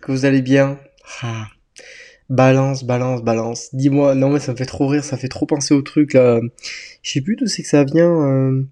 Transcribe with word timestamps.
que 0.00 0.10
vous 0.12 0.24
allez 0.24 0.42
bien. 0.42 0.78
Ah. 1.22 1.46
Balance, 2.28 2.84
balance, 2.84 3.22
balance. 3.22 3.68
Dis-moi, 3.74 4.14
non 4.14 4.30
mais 4.30 4.38
ça 4.38 4.52
me 4.52 4.56
fait 4.56 4.64
trop 4.64 4.86
rire, 4.86 5.04
ça 5.04 5.16
fait 5.16 5.28
trop 5.28 5.44
penser 5.46 5.74
au 5.74 5.82
truc. 5.82 6.12
Je 6.14 6.40
sais 7.02 7.20
plus 7.20 7.36
d'où 7.36 7.46
c'est 7.46 7.62
que 7.62 7.68
ça 7.68 7.84
vient. 7.84 8.10
euh. 8.10 8.62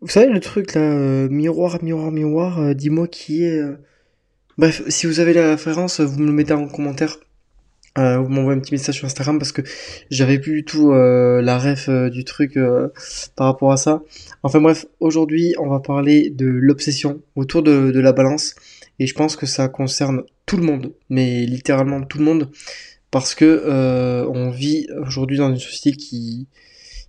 Vous 0.00 0.08
savez 0.08 0.32
le 0.32 0.38
truc 0.38 0.74
là, 0.74 0.82
euh, 0.82 1.28
miroir, 1.28 1.82
miroir, 1.82 2.12
miroir, 2.12 2.60
euh, 2.60 2.74
dis-moi 2.74 3.08
qui 3.08 3.44
est... 3.44 3.62
Bref, 4.58 4.82
si 4.88 5.06
vous 5.06 5.18
avez 5.18 5.32
la 5.32 5.50
référence, 5.50 6.00
vous 6.00 6.20
me 6.20 6.26
le 6.26 6.32
mettez 6.32 6.52
en 6.52 6.68
commentaire. 6.68 7.18
Vous 7.96 8.28
m'envoyez 8.28 8.58
un 8.58 8.60
petit 8.60 8.74
message 8.74 8.96
sur 8.96 9.06
Instagram 9.06 9.38
parce 9.38 9.52
que 9.52 9.62
j'avais 10.10 10.40
plus 10.40 10.52
du 10.52 10.64
tout 10.64 10.92
la 10.92 11.58
ref 11.58 11.88
du 12.10 12.24
truc 12.24 12.58
par 13.36 13.46
rapport 13.46 13.72
à 13.72 13.76
ça. 13.76 14.02
Enfin 14.42 14.60
bref, 14.60 14.86
aujourd'hui 15.00 15.54
on 15.58 15.68
va 15.68 15.80
parler 15.80 16.30
de 16.30 16.46
l'obsession 16.46 17.20
autour 17.36 17.62
de 17.62 17.98
la 17.98 18.12
balance 18.12 18.56
et 18.98 19.06
je 19.06 19.14
pense 19.14 19.36
que 19.36 19.46
ça 19.46 19.68
concerne 19.68 20.22
tout 20.46 20.56
le 20.56 20.64
monde, 20.64 20.92
mais 21.08 21.46
littéralement 21.46 22.02
tout 22.02 22.18
le 22.18 22.24
monde 22.24 22.50
parce 23.10 23.36
que 23.36 23.44
euh, 23.44 24.28
on 24.28 24.50
vit 24.50 24.88
aujourd'hui 25.06 25.38
dans 25.38 25.48
une 25.48 25.58
société 25.58 25.96
qui 25.96 26.48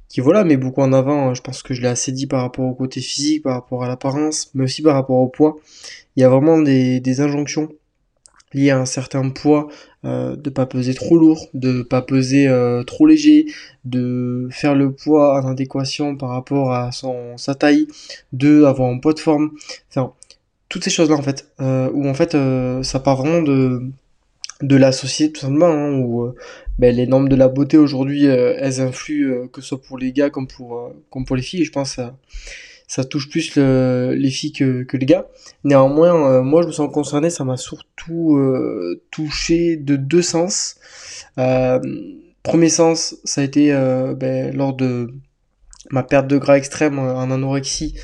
qui 0.07 0.21
voilà 0.21 0.43
met 0.43 0.55
beaucoup 0.55 0.81
en 0.81 0.93
avant. 0.93 1.34
Je 1.34 1.41
pense 1.41 1.63
que 1.63 1.73
je 1.73 1.81
l'ai 1.81 1.88
assez 1.88 2.12
dit 2.12 2.27
par 2.27 2.41
rapport 2.41 2.66
au 2.66 2.76
côté 2.76 3.02
physique, 3.02 3.43
par 3.43 3.53
rapport 3.53 3.84
à 3.84 3.88
l'apparence, 3.88 4.52
mais 4.53 4.63
aussi 4.66 4.81
par 4.84 4.93
rapport 4.93 5.17
au 5.17 5.27
poids. 5.27 5.57
Il 6.16 6.21
y 6.21 6.23
a 6.23 6.29
vraiment 6.29 6.62
des, 6.62 6.99
des 6.99 7.21
injonctions 7.21 7.70
liées 8.54 8.70
à 8.70 8.79
un 8.79 8.85
certain 8.85 9.29
poids, 9.29 9.67
euh, 10.05 10.35
de 10.35 10.49
pas 10.49 10.65
peser 10.65 10.93
trop 10.93 11.17
lourd, 11.17 11.49
de 11.54 11.81
pas 11.81 12.02
peser 12.02 12.48
euh, 12.48 12.84
trop 12.84 13.05
léger, 13.07 13.48
de 13.84 14.48
faire 14.52 14.76
le 14.76 14.91
poids 14.91 15.41
en 15.41 15.48
adéquation 15.48 16.15
par 16.15 16.29
rapport 16.29 16.71
à 16.71 16.91
son 16.91 17.38
sa 17.38 17.55
taille, 17.55 17.88
de 18.32 18.63
avoir 18.63 18.90
un 18.90 18.99
poids 18.99 19.13
de 19.13 19.20
forme, 19.20 19.51
enfin 19.90 20.13
toutes 20.76 20.84
ces 20.84 20.90
choses-là 20.90 21.15
en 21.15 21.21
fait, 21.21 21.48
euh, 21.62 21.90
où 21.93 22.05
en 22.05 22.13
fait 22.13 22.35
euh, 22.35 22.84
ça 22.84 22.99
part 22.99 23.15
vraiment 23.21 23.41
de 23.41 23.81
de 24.62 24.76
la 24.76 24.91
société 24.91 25.32
tout 25.32 25.40
simplement, 25.40 25.67
hein, 25.67 25.99
où 25.99 26.23
euh, 26.26 26.35
ben, 26.79 26.93
les 26.93 27.07
normes 27.07 27.29
de 27.29 27.37
la 27.37 27.48
beauté 27.48 27.77
aujourd'hui 27.77 28.26
elles 28.26 28.82
influent 28.82 29.48
que 29.48 29.62
ce 29.62 29.70
soit 29.70 29.82
pour 29.82 29.98
les 29.98 30.12
gars 30.12 30.29
comme 30.29 30.48
pour 30.49 30.91
comme 31.09 31.23
pour 31.23 31.37
les 31.37 31.41
filles, 31.43 31.62
et 31.62 31.63
je 31.63 31.71
pense 31.71 31.91
ça 31.93 32.17
ça 32.90 33.05
touche 33.05 33.29
plus 33.29 33.55
le- 33.55 34.15
les 34.17 34.29
filles 34.29 34.51
que, 34.51 34.84
que 34.84 34.98
les 34.98 35.05
gars. 35.05 35.27
Néanmoins, 35.63 36.41
moi 36.41 36.62
je 36.62 36.67
me 36.67 36.73
sens 36.73 36.91
concerné, 36.91 37.29
ça 37.29 37.45
m'a 37.45 37.55
surtout 37.55 38.37
touché 39.12 39.77
de 39.77 39.95
deux 39.95 40.21
sens. 40.21 40.76
Premier 42.43 42.70
sens, 42.70 43.15
ça 43.23 43.39
a 43.39 43.43
été 43.45 43.71
ben, 44.17 44.54
lors 44.54 44.73
de 44.73 45.13
ma 45.89 46.04
perte 46.04 46.27
de 46.27 46.37
gras 46.37 46.57
extrême 46.57 46.99
en 46.99 47.32
anorexie 47.32 47.95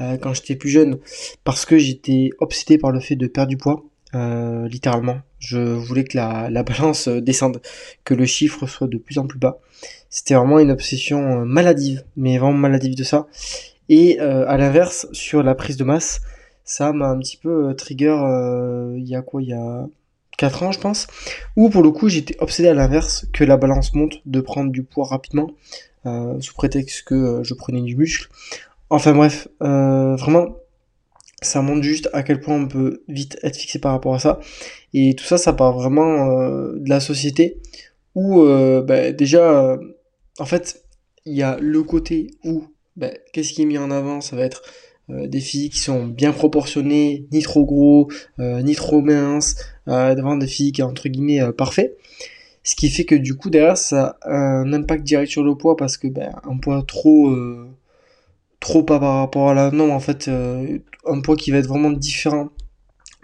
euh, 0.00 0.16
quand 0.16 0.34
j'étais 0.34 0.56
plus 0.56 0.70
jeune, 0.70 0.98
parce 1.44 1.64
que 1.64 1.78
j'étais 1.78 2.30
obsédé 2.38 2.78
par 2.78 2.90
le 2.90 2.98
fait 2.98 3.14
de 3.14 3.26
perdre 3.28 3.50
du 3.50 3.56
poids, 3.56 3.84
euh, 4.14 4.66
littéralement. 4.68 5.18
Je 5.38 5.58
voulais 5.58 6.04
que 6.04 6.16
la, 6.16 6.50
la 6.50 6.62
balance 6.64 7.08
euh, 7.08 7.20
descende, 7.20 7.60
que 8.04 8.14
le 8.14 8.26
chiffre 8.26 8.66
soit 8.66 8.88
de 8.88 8.98
plus 8.98 9.18
en 9.18 9.26
plus 9.26 9.38
bas. 9.38 9.60
C'était 10.10 10.34
vraiment 10.34 10.58
une 10.58 10.70
obsession 10.70 11.44
maladive, 11.44 12.04
mais 12.16 12.38
vraiment 12.38 12.54
maladive 12.54 12.96
de 12.96 13.04
ça. 13.04 13.26
Et 13.88 14.18
à 14.20 14.56
l'inverse, 14.56 15.08
sur 15.12 15.42
la 15.42 15.54
prise 15.54 15.76
de 15.76 15.84
masse, 15.84 16.22
ça 16.64 16.92
m'a 16.92 17.08
un 17.08 17.18
petit 17.18 17.36
peu 17.36 17.74
trigger 17.76 18.16
il 18.96 19.06
y 19.06 19.14
a 19.14 19.22
quoi, 19.22 19.42
il 19.42 19.48
y 19.48 19.52
a 19.52 19.86
4 20.38 20.62
ans 20.62 20.72
je 20.72 20.78
pense, 20.78 21.06
où 21.56 21.68
pour 21.68 21.82
le 21.82 21.90
coup 21.90 22.08
j'étais 22.08 22.36
obsédé 22.38 22.68
à 22.68 22.74
l'inverse, 22.74 23.26
que 23.34 23.44
la 23.44 23.56
balance 23.58 23.92
monte, 23.92 24.22
de 24.24 24.40
prendre 24.40 24.70
du 24.70 24.84
poids 24.84 25.04
rapidement, 25.04 25.50
sous 26.40 26.54
prétexte 26.54 27.02
que 27.02 27.40
je 27.42 27.52
prenais 27.52 27.82
du 27.82 27.96
muscle. 27.96 28.28
Enfin 28.90 29.12
bref, 29.12 29.48
euh, 29.62 30.16
vraiment, 30.16 30.56
ça 31.42 31.62
montre 31.62 31.82
juste 31.82 32.08
à 32.12 32.22
quel 32.22 32.40
point 32.40 32.56
on 32.56 32.68
peut 32.68 33.02
vite 33.08 33.38
être 33.42 33.56
fixé 33.56 33.78
par 33.78 33.92
rapport 33.92 34.14
à 34.14 34.18
ça. 34.18 34.40
Et 34.92 35.14
tout 35.14 35.24
ça, 35.24 35.38
ça 35.38 35.52
part 35.52 35.72
vraiment 35.72 36.30
euh, 36.30 36.72
de 36.76 36.88
la 36.88 37.00
société, 37.00 37.58
où 38.14 38.42
euh, 38.42 38.82
bah, 38.82 39.12
déjà, 39.12 39.76
en 40.38 40.44
fait, 40.44 40.84
il 41.26 41.34
y 41.34 41.42
a 41.42 41.58
le 41.60 41.82
côté 41.82 42.28
où, 42.44 42.64
bah, 42.96 43.10
qu'est-ce 43.32 43.52
qui 43.52 43.62
est 43.62 43.66
mis 43.66 43.78
en 43.78 43.90
avant, 43.90 44.20
ça 44.20 44.36
va 44.36 44.42
être 44.42 44.62
des 45.10 45.40
filles 45.40 45.68
qui 45.68 45.80
sont 45.80 46.06
bien 46.06 46.32
proportionnées, 46.32 47.26
ni 47.30 47.42
trop 47.42 47.66
gros, 47.66 48.08
ni 48.38 48.74
trop 48.74 49.02
minces, 49.02 49.56
devant 49.86 50.36
des 50.36 50.46
filles 50.46 50.72
qui 50.72 50.82
entre 50.82 51.08
guillemets 51.08 51.42
euh, 51.42 51.52
parfait. 51.52 51.96
Ce 52.62 52.74
qui 52.74 52.88
fait 52.88 53.04
que 53.04 53.14
du 53.14 53.34
coup 53.36 53.50
derrière 53.50 53.76
ça 53.76 54.16
a 54.22 54.34
un 54.34 54.72
impact 54.72 55.04
direct 55.04 55.30
sur 55.30 55.42
le 55.42 55.54
poids 55.54 55.76
parce 55.76 55.98
que 55.98 56.08
ben, 56.08 56.34
un 56.44 56.56
poids 56.56 56.82
trop 56.86 57.30
trop 58.64 58.82
pas 58.82 58.98
par 58.98 59.18
rapport 59.18 59.50
à 59.50 59.54
la 59.54 59.70
norme 59.70 59.90
en 59.90 60.00
fait 60.00 60.26
euh, 60.26 60.78
un 61.04 61.20
poids 61.20 61.36
qui 61.36 61.50
va 61.50 61.58
être 61.58 61.68
vraiment 61.68 61.90
différent 61.90 62.48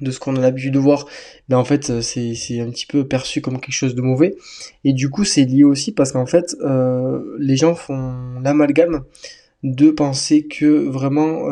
de 0.02 0.10
ce 0.10 0.20
qu'on 0.20 0.36
a 0.36 0.40
l'habitude 0.40 0.74
de 0.74 0.78
voir 0.78 1.06
ben 1.48 1.56
en 1.56 1.64
fait 1.64 1.88
euh, 1.88 2.02
c'est 2.02 2.60
un 2.60 2.70
petit 2.70 2.84
peu 2.84 3.08
perçu 3.08 3.40
comme 3.40 3.58
quelque 3.58 3.74
chose 3.74 3.94
de 3.94 4.02
mauvais 4.02 4.36
et 4.84 4.92
du 4.92 5.08
coup 5.08 5.24
c'est 5.24 5.46
lié 5.46 5.64
aussi 5.64 5.92
parce 5.92 6.12
qu'en 6.12 6.26
fait 6.26 6.54
euh, 6.60 7.22
les 7.38 7.56
gens 7.56 7.74
font 7.74 8.38
l'amalgame 8.42 9.04
de 9.62 9.90
penser 9.90 10.46
que 10.46 10.88
vraiment 10.88 11.48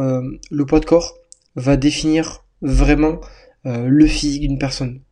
le 0.51 0.65
poids 0.65 0.81
de 0.81 0.87
corps 0.87 1.19
va 1.57 1.77
définir 1.77 2.43
vraiment 2.63 3.21
le 3.65 4.07
physique 4.07 4.41
d'une 4.41 4.59
personne. 4.59 5.03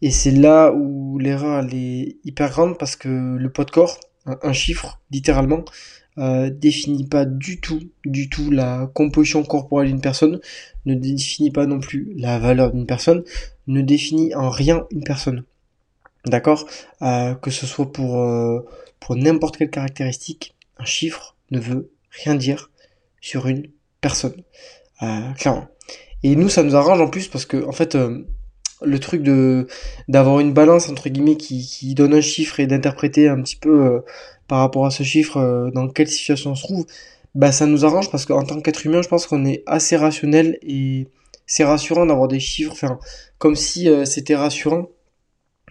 Et 0.00 0.12
c'est 0.12 0.30
là 0.30 0.70
où 0.72 1.18
l'erreur 1.18 1.64
elle 1.64 1.74
est 1.74 2.18
hyper 2.22 2.50
grande 2.50 2.78
parce 2.78 2.94
que 2.94 3.08
le 3.08 3.50
poids 3.50 3.64
de 3.64 3.72
corps, 3.72 3.98
un 4.26 4.52
chiffre 4.52 5.00
littéralement, 5.10 5.64
euh, 6.20 6.50
définit 6.50 7.06
pas 7.06 7.24
du 7.24 7.60
tout, 7.60 7.80
du 8.04 8.28
tout 8.28 8.50
la 8.50 8.90
composition 8.92 9.42
corporelle 9.42 9.88
d'une 9.88 10.02
personne, 10.02 10.38
ne 10.84 10.94
définit 10.94 11.50
pas 11.50 11.64
non 11.64 11.80
plus 11.80 12.12
la 12.16 12.38
valeur 12.38 12.72
d'une 12.72 12.84
personne, 12.84 13.24
ne 13.66 13.80
définit 13.80 14.34
en 14.34 14.50
rien 14.50 14.86
une 14.90 15.02
personne. 15.02 15.44
D'accord? 16.26 16.66
Euh, 17.00 17.34
que 17.34 17.50
ce 17.50 17.66
soit 17.66 17.90
pour, 17.90 18.20
euh, 18.20 18.60
pour 19.00 19.16
n'importe 19.16 19.56
quelle 19.56 19.70
caractéristique, 19.70 20.54
un 20.76 20.84
chiffre 20.84 21.36
ne 21.50 21.58
veut 21.58 21.90
rien 22.10 22.34
dire 22.34 22.70
sur 23.22 23.46
une 23.46 23.68
personne. 24.00 24.42
Clairement. 25.38 25.66
Et 26.22 26.36
nous, 26.36 26.50
ça 26.50 26.62
nous 26.62 26.76
arrange 26.76 27.00
en 27.00 27.08
plus 27.08 27.28
parce 27.28 27.46
que, 27.46 27.64
en 27.64 27.72
fait, 27.72 27.96
le 28.82 28.98
truc 28.98 29.22
de 29.22 29.66
d'avoir 30.08 30.40
une 30.40 30.52
balance 30.52 30.90
entre 30.90 31.08
guillemets 31.08 31.38
qui, 31.38 31.94
donne 31.94 32.12
un 32.12 32.20
chiffre 32.20 32.60
et 32.60 32.66
d'interpréter 32.66 33.28
un 33.28 33.40
petit 33.40 33.56
peu 33.56 34.02
par 34.50 34.58
rapport 34.58 34.84
à 34.84 34.90
ce 34.90 35.04
chiffre 35.04 35.36
euh, 35.36 35.70
dans 35.70 35.86
quelle 35.88 36.08
situation 36.08 36.50
on 36.50 36.54
se 36.56 36.64
trouve, 36.64 36.84
bah 37.36 37.52
ça 37.52 37.66
nous 37.66 37.84
arrange 37.84 38.10
parce 38.10 38.26
qu'en 38.26 38.42
tant 38.42 38.60
qu'être 38.60 38.84
humain, 38.84 39.00
je 39.00 39.06
pense 39.06 39.28
qu'on 39.28 39.44
est 39.46 39.62
assez 39.66 39.96
rationnel 39.96 40.58
et 40.62 41.06
c'est 41.46 41.62
rassurant 41.62 42.04
d'avoir 42.04 42.26
des 42.26 42.40
chiffres, 42.40 42.72
enfin, 42.72 42.98
comme 43.38 43.54
si 43.54 43.88
euh, 43.88 44.04
c'était 44.04 44.34
rassurant, 44.34 44.88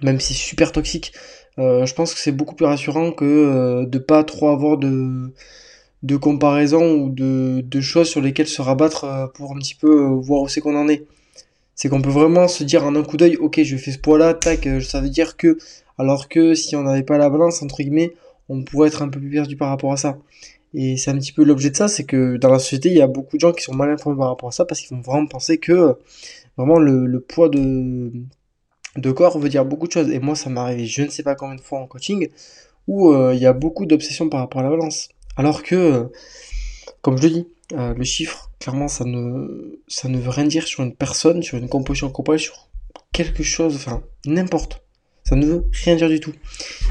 même 0.01 0.21
si 0.21 0.33
c'est 0.33 0.45
super 0.45 0.71
toxique. 0.71 1.11
Euh, 1.57 1.85
je 1.85 1.93
pense 1.93 2.13
que 2.13 2.21
c'est 2.21 2.31
beaucoup 2.31 2.55
plus 2.55 2.67
rassurant 2.67 3.11
que 3.11 3.83
de 3.83 3.97
pas 3.99 4.23
trop 4.23 4.47
avoir 4.47 4.77
de 4.77 5.33
de 6.03 6.15
comparaison 6.15 6.93
ou 6.93 7.09
de, 7.09 7.61
de 7.61 7.81
choses 7.81 8.07
sur 8.07 8.21
lesquelles 8.21 8.47
se 8.47 8.61
rabattre 8.61 9.29
pour 9.33 9.51
un 9.51 9.59
petit 9.59 9.75
peu 9.75 10.05
voir 10.21 10.43
où 10.43 10.47
c'est 10.47 10.61
qu'on 10.61 10.77
en 10.77 10.87
est. 10.87 11.03
C'est 11.75 11.89
qu'on 11.89 12.01
peut 12.01 12.09
vraiment 12.09 12.47
se 12.47 12.63
dire 12.63 12.85
en 12.85 12.95
un 12.95 13.03
coup 13.03 13.17
d'œil, 13.17 13.35
ok, 13.35 13.61
je 13.61 13.75
fais 13.75 13.91
ce 13.91 13.99
poids-là, 13.99 14.33
tac, 14.35 14.69
ça 14.81 15.01
veut 15.01 15.09
dire 15.09 15.35
que, 15.35 15.57
alors 15.97 16.29
que 16.29 16.53
si 16.55 16.77
on 16.77 16.83
n'avait 16.83 17.03
pas 17.03 17.17
la 17.17 17.29
balance, 17.29 17.61
entre 17.61 17.83
guillemets, 17.83 18.13
on 18.49 18.63
pourrait 18.63 18.89
être 18.89 19.01
un 19.01 19.09
peu 19.09 19.19
plus 19.19 19.29
perdu 19.29 19.55
par 19.55 19.69
rapport 19.69 19.93
à 19.93 19.97
ça. 19.97 20.17
Et 20.73 20.97
c'est 20.97 21.11
un 21.11 21.17
petit 21.17 21.31
peu 21.31 21.43
l'objet 21.43 21.69
de 21.69 21.75
ça, 21.75 21.87
c'est 21.87 22.05
que 22.05 22.37
dans 22.37 22.49
la 22.49 22.59
société, 22.59 22.89
il 22.89 22.97
y 22.97 23.01
a 23.01 23.07
beaucoup 23.07 23.37
de 23.37 23.41
gens 23.41 23.51
qui 23.53 23.63
sont 23.63 23.73
mal 23.73 23.89
informés 23.89 24.17
par 24.17 24.27
rapport 24.27 24.49
à 24.49 24.51
ça, 24.51 24.65
parce 24.65 24.81
qu'ils 24.81 24.95
vont 24.95 25.01
vraiment 25.01 25.27
penser 25.27 25.57
que 25.57 25.95
vraiment 26.57 26.77
le, 26.77 27.19
poids 27.21 27.49
de, 27.49 28.11
corps 29.15 29.39
veut 29.39 29.49
dire 29.49 29.65
beaucoup 29.65 29.87
de 29.87 29.93
choses. 29.93 30.09
Et 30.11 30.19
moi, 30.19 30.35
ça 30.35 30.49
m'est 30.49 30.59
arrivé 30.59 30.85
je 30.85 31.03
ne 31.03 31.09
sais 31.09 31.23
pas 31.23 31.35
combien 31.35 31.55
de 31.55 31.61
fois 31.61 31.79
en 31.79 31.87
coaching, 31.87 32.29
où 32.87 33.11
euh, 33.11 33.33
il 33.33 33.41
y 33.41 33.45
a 33.45 33.53
beaucoup 33.53 33.85
d'obsessions 33.85 34.29
par 34.29 34.41
rapport 34.41 34.61
à 34.61 34.63
la 34.63 34.69
balance. 34.69 35.09
Alors 35.37 35.63
que, 35.63 36.11
comme 37.01 37.17
je 37.17 37.23
le 37.23 37.29
dis, 37.29 37.47
euh, 37.73 37.93
le 37.93 38.03
chiffre, 38.03 38.51
clairement, 38.59 38.87
ça 38.87 39.05
ne, 39.05 39.79
ça 39.87 40.07
ne 40.09 40.19
veut 40.19 40.29
rien 40.29 40.45
dire 40.45 40.67
sur 40.67 40.83
une 40.83 40.95
personne, 40.95 41.41
sur 41.43 41.57
une 41.57 41.69
composition 41.69 42.09
corporelle, 42.09 42.39
sur 42.39 42.69
quelque 43.11 43.43
chose, 43.43 43.75
enfin, 43.75 44.03
n'importe. 44.25 44.83
Ça 45.29 45.35
ne 45.35 45.45
veut 45.45 45.65
rien 45.83 45.95
dire 45.95 46.09
du 46.09 46.19
tout. 46.19 46.33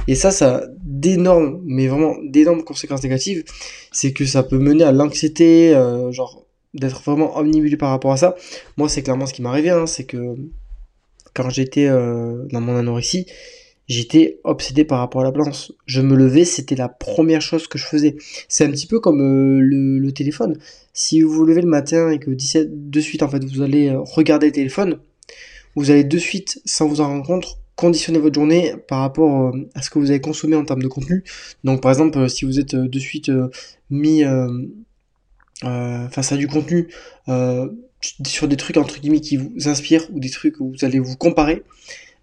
Et 0.06 0.14
ça, 0.14 0.30
ça 0.30 0.58
a 0.58 0.62
d'énormes, 0.84 1.60
mais 1.64 1.88
vraiment 1.88 2.14
d'énormes 2.22 2.62
conséquences 2.62 3.02
négatives. 3.02 3.42
C'est 3.90 4.12
que 4.12 4.24
ça 4.26 4.44
peut 4.44 4.58
mener 4.58 4.84
à 4.84 4.92
l'anxiété, 4.92 5.74
euh, 5.74 6.12
genre, 6.12 6.46
d'être 6.72 7.02
vraiment 7.02 7.36
omnibulé 7.36 7.76
par 7.76 7.90
rapport 7.90 8.12
à 8.12 8.16
ça. 8.16 8.36
Moi, 8.76 8.88
c'est 8.88 9.02
clairement 9.02 9.26
ce 9.26 9.34
qui 9.34 9.42
m'est 9.42 9.48
arrivé, 9.48 9.70
hein, 9.70 9.88
c'est 9.88 10.04
que 10.04 10.36
quand 11.34 11.50
j'étais 11.50 11.88
euh, 11.88 12.44
dans 12.52 12.60
mon 12.60 12.76
anorexie, 12.76 13.26
j'étais 13.88 14.38
obsédé 14.44 14.84
par 14.84 15.00
rapport 15.00 15.22
à 15.22 15.24
la 15.24 15.32
balance. 15.32 15.72
Je 15.86 16.00
me 16.00 16.14
levais, 16.14 16.44
c'était 16.44 16.76
la 16.76 16.88
première 16.88 17.42
chose 17.42 17.66
que 17.66 17.76
je 17.76 17.86
faisais. 17.86 18.14
C'est 18.48 18.64
un 18.64 18.70
petit 18.70 18.86
peu 18.86 19.00
comme 19.00 19.20
euh, 19.20 19.58
le, 19.60 20.12
téléphone. 20.12 20.60
Si 20.92 21.22
vous 21.22 21.32
vous 21.32 21.44
levez 21.44 21.62
le 21.62 21.68
matin 21.68 22.10
et 22.10 22.20
que 22.20 22.30
17, 22.30 22.88
de 22.88 23.00
suite, 23.00 23.24
en 23.24 23.28
fait, 23.28 23.44
vous 23.44 23.62
allez 23.62 23.92
regarder 23.96 24.46
le 24.46 24.52
téléphone, 24.52 25.00
vous 25.74 25.90
allez 25.90 26.04
de 26.04 26.18
suite, 26.18 26.60
sans 26.64 26.86
vous 26.86 27.00
en 27.00 27.08
rendre 27.08 27.26
compte, 27.26 27.58
conditionner 27.78 28.18
votre 28.18 28.34
journée 28.34 28.74
par 28.88 28.98
rapport 28.98 29.54
euh, 29.54 29.68
à 29.76 29.82
ce 29.82 29.88
que 29.88 30.00
vous 30.00 30.10
avez 30.10 30.20
consommé 30.20 30.56
en 30.56 30.64
termes 30.64 30.82
de 30.82 30.88
contenu. 30.88 31.22
Donc, 31.62 31.80
par 31.80 31.92
exemple, 31.92 32.18
euh, 32.18 32.28
si 32.28 32.44
vous 32.44 32.58
êtes 32.58 32.74
euh, 32.74 32.88
de 32.88 32.98
suite 32.98 33.30
mis 33.88 34.24
face 35.62 36.32
à 36.32 36.36
du 36.36 36.48
contenu 36.48 36.88
sur 38.24 38.48
des 38.48 38.56
trucs 38.56 38.76
entre 38.76 39.00
guillemets 39.00 39.20
qui 39.20 39.36
vous 39.36 39.68
inspirent 39.68 40.08
ou 40.12 40.20
des 40.20 40.30
trucs 40.30 40.60
où 40.60 40.70
vous 40.70 40.84
allez 40.84 40.98
vous 40.98 41.16
comparer, 41.16 41.62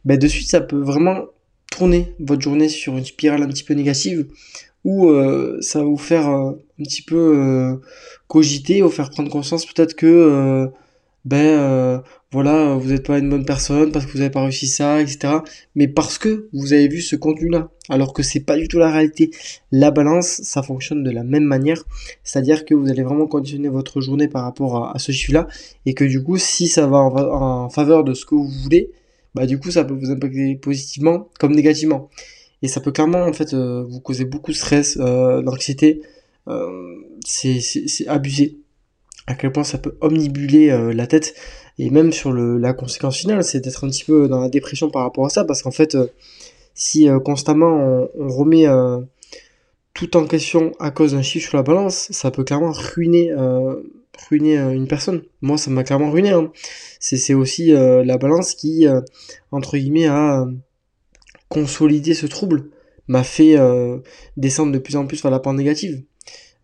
ben 0.03 0.17
de 0.17 0.27
suite 0.27 0.49
ça 0.49 0.61
peut 0.61 0.79
vraiment 0.79 1.25
tourner 1.71 2.13
votre 2.19 2.41
journée 2.41 2.69
sur 2.69 2.97
une 2.97 3.03
spirale 3.03 3.43
un 3.43 3.47
petit 3.47 3.63
peu 3.63 3.73
négative 3.73 4.27
ou 4.85 5.11
ça 5.59 5.79
va 5.79 5.85
vous 5.85 5.97
faire 5.97 6.27
un 6.27 6.55
petit 6.77 7.01
peu 7.01 7.77
cogiter, 8.27 8.83
ou 8.83 8.89
faire 8.89 9.09
prendre 9.09 9.29
conscience 9.29 9.65
peut-être 9.65 9.95
que 9.95 10.69
ben 11.25 12.01
voilà, 12.35 12.75
vous 12.75 12.89
n'êtes 12.89 13.07
pas 13.07 13.17
une 13.17 13.29
bonne 13.29 13.45
personne 13.45 13.93
parce 13.93 14.05
que 14.05 14.11
vous 14.11 14.17
n'avez 14.17 14.29
pas 14.29 14.43
réussi 14.43 14.67
ça, 14.67 14.99
etc. 15.01 15.35
Mais 15.73 15.87
parce 15.87 16.17
que 16.17 16.49
vous 16.51 16.73
avez 16.73 16.89
vu 16.89 16.99
ce 17.01 17.15
contenu-là, 17.15 17.69
alors 17.87 18.11
que 18.11 18.23
c'est 18.23 18.41
pas 18.41 18.57
du 18.57 18.67
tout 18.67 18.77
la 18.77 18.91
réalité. 18.91 19.31
La 19.71 19.89
balance, 19.89 20.41
ça 20.43 20.61
fonctionne 20.61 21.01
de 21.01 21.11
la 21.11 21.23
même 21.23 21.45
manière, 21.45 21.81
c'est-à-dire 22.25 22.65
que 22.65 22.75
vous 22.75 22.89
allez 22.89 23.03
vraiment 23.03 23.25
conditionner 23.25 23.69
votre 23.69 24.01
journée 24.01 24.27
par 24.27 24.43
rapport 24.43 24.93
à, 24.93 24.99
ce 24.99 25.13
chiffre-là, 25.13 25.47
et 25.85 25.93
que 25.93 26.03
du 26.03 26.21
coup, 26.21 26.37
si 26.37 26.67
ça 26.67 26.87
va 26.87 26.97
en, 26.97 27.69
faveur 27.69 28.03
de 28.03 28.13
ce 28.13 28.25
que 28.25 28.35
vous 28.35 28.49
voulez, 28.49 28.91
bah 29.33 29.45
du 29.45 29.57
coup, 29.57 29.71
ça 29.71 29.85
peut 29.85 29.93
vous 29.93 30.11
impacter 30.11 30.55
positivement 30.55 31.29
comme 31.39 31.55
négativement 31.55 32.09
et 32.61 32.67
ça 32.67 32.81
peut 32.81 32.91
clairement 32.91 33.23
en 33.23 33.31
fait 33.31 33.53
euh, 33.53 33.85
vous 33.87 34.01
causer 34.01 34.25
beaucoup 34.25 34.51
de 34.51 34.57
stress, 34.57 34.97
euh, 34.99 35.41
d'anxiété. 35.41 36.01
Euh, 36.49 36.95
c'est 37.25 38.07
abusé. 38.07 38.57
À 39.27 39.35
quel 39.35 39.53
point 39.53 39.63
ça 39.63 39.77
peut 39.77 39.97
omnibuler 40.01 40.67
la 40.93 41.07
tête 41.07 41.33
et 41.77 41.89
même 41.89 42.11
sur 42.11 42.31
le, 42.31 42.57
la 42.57 42.73
conséquence 42.73 43.17
finale, 43.17 43.43
c'est 43.43 43.59
d'être 43.59 43.83
un 43.83 43.89
petit 43.89 44.05
peu 44.05 44.27
dans 44.27 44.39
la 44.39 44.49
dépression 44.49 44.89
par 44.89 45.03
rapport 45.03 45.25
à 45.25 45.29
ça 45.29 45.43
parce 45.43 45.61
qu'en 45.61 45.71
fait, 45.71 45.97
si 46.73 47.07
constamment 47.23 48.09
on, 48.17 48.27
remet 48.29 48.65
tout 49.93 50.15
en 50.17 50.25
question 50.25 50.71
à 50.79 50.91
cause 50.91 51.13
d'un 51.13 51.21
chiffre 51.21 51.49
sur 51.49 51.57
la 51.57 51.63
balance, 51.63 52.07
ça 52.11 52.31
peut 52.31 52.43
clairement 52.43 52.71
ruiner 52.71 53.33
ruiner 54.29 54.55
une 54.57 54.87
personne. 54.87 55.23
Moi, 55.41 55.57
ça 55.57 55.69
m'a 55.69 55.83
clairement 55.83 56.11
ruiné. 56.11 56.29
Hein. 56.29 56.51
C'est 56.99 57.33
aussi 57.33 57.71
la 57.71 58.17
balance 58.17 58.53
qui, 58.53 58.87
entre 59.51 59.77
guillemets, 59.77 60.07
a 60.07 60.45
consolider 61.49 62.13
ce 62.13 62.25
trouble 62.25 62.69
m'a 63.07 63.23
fait 63.23 63.57
euh, 63.57 63.99
descendre 64.37 64.71
de 64.71 64.79
plus 64.79 64.95
en 64.95 65.05
plus 65.05 65.21
vers 65.21 65.31
la 65.31 65.39
pente 65.39 65.57
négative. 65.57 66.03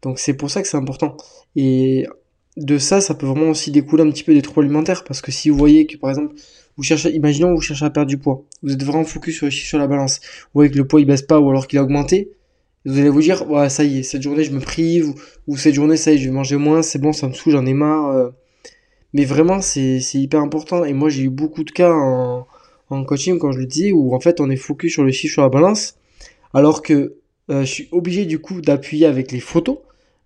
Donc 0.02 0.20
c'est 0.20 0.34
pour 0.34 0.50
ça 0.50 0.62
que 0.62 0.68
c'est 0.68 0.78
important. 0.78 1.16
Et 1.56 2.08
de 2.58 2.78
ça, 2.78 3.02
ça 3.02 3.14
peut 3.14 3.26
vraiment 3.26 3.50
aussi 3.50 3.72
découler 3.72 4.04
un 4.04 4.10
petit 4.10 4.24
peu 4.24 4.34
des 4.34 4.42
troubles 4.42 4.66
alimentaires. 4.66 5.04
Parce 5.04 5.22
que 5.22 5.32
si 5.32 5.50
vous 5.50 5.58
voyez 5.58 5.86
que 5.86 5.98
par 5.98 6.10
exemple, 6.10 6.36
vous 6.78 6.84
cherchez, 6.84 7.14
imaginons 7.14 7.54
vous 7.54 7.62
cherchez 7.62 7.86
à 7.86 7.90
perdre 7.90 8.10
du 8.10 8.18
poids, 8.18 8.44
vous 8.64 8.74
êtes 8.74 8.84
vraiment 8.84 9.04
focus 9.04 9.36
sur, 9.38 9.52
sur 9.52 9.78
la 9.78 9.88
balance, 9.88 10.20
vous 10.24 10.60
voyez 10.60 10.72
que 10.72 10.78
le 10.78 10.88
poids 10.88 11.00
il 11.00 11.06
baisse 11.06 11.22
pas 11.22 11.40
ou 11.40 11.50
alors 11.50 11.68
qu'il 11.68 11.80
a 11.80 11.84
augmenté, 11.84 12.32
vous 12.86 12.98
allez 12.98 13.10
vous 13.10 13.22
dire, 13.22 13.50
ouais, 13.50 13.70
ça 13.70 13.84
y 13.84 14.00
est, 14.00 14.04
cette 14.04 14.22
journée 14.22 14.44
je 14.44 14.52
me 14.52 14.60
prive, 14.60 15.14
ou, 15.48 15.58
cette 15.58 15.76
journée 15.76 15.98
ça 15.98 16.12
y 16.12 16.16
est, 16.16 16.18
je 16.18 16.26
vais 16.26 16.32
manger 16.32 16.58
moins, 16.58 16.82
c'est 16.82 17.00
bon, 17.00 17.14
ça 17.14 17.28
me 17.28 17.34
saoule, 17.34 17.54
j'en 17.54 17.66
ai 17.66 17.74
marre. 17.74 18.10
Euh. 18.10 18.30
Mais 19.14 19.26
vraiment, 19.26 19.62
c'est 19.62 20.00
hyper 20.14 20.40
important. 20.40 20.86
Et 20.86 20.94
moi 20.94 21.10
j'ai 21.10 21.24
eu 21.24 21.30
beaucoup 21.30 21.64
de 21.64 21.72
cas 21.72 21.92
en, 21.92 22.48
en 22.90 23.04
coaching, 23.04 23.38
quand 23.38 23.52
je 23.52 23.60
le 23.60 23.68
dis, 23.68 23.92
où 23.92 24.16
en 24.16 24.20
fait 24.20 24.40
on 24.40 24.50
est 24.50 24.56
focus 24.56 24.94
sur 24.94 25.04
le 25.04 25.12
chiffre 25.12 25.34
sur 25.34 25.42
la 25.44 25.50
balance, 25.50 25.96
alors 26.54 26.82
que 26.82 27.16
euh, 27.50 27.62
je 27.62 27.72
suis 27.72 27.90
obligé 27.92 28.26
du 28.26 28.40
coup 28.40 28.62
d'appuyer 28.62 29.06
avec 29.06 29.32
les 29.32 29.40
photos, 29.40 29.78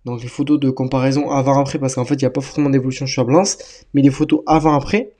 donc 0.06 0.22
les 0.22 0.28
photos 0.28 0.58
de 0.58 0.70
comparaison 0.70 1.30
avant-après, 1.30 1.78
parce 1.78 1.96
qu'en 1.96 2.04
fait 2.06 2.14
il 2.14 2.20
n'y 2.20 2.26
a 2.26 2.30
pas 2.30 2.40
forcément 2.40 2.70
d'évolution 2.70 3.06
sur 3.06 3.22
la 3.22 3.26
balance, 3.26 3.58
mais 3.92 4.00
les 4.00 4.10
photos 4.10 4.40
avant-après, 4.46 5.10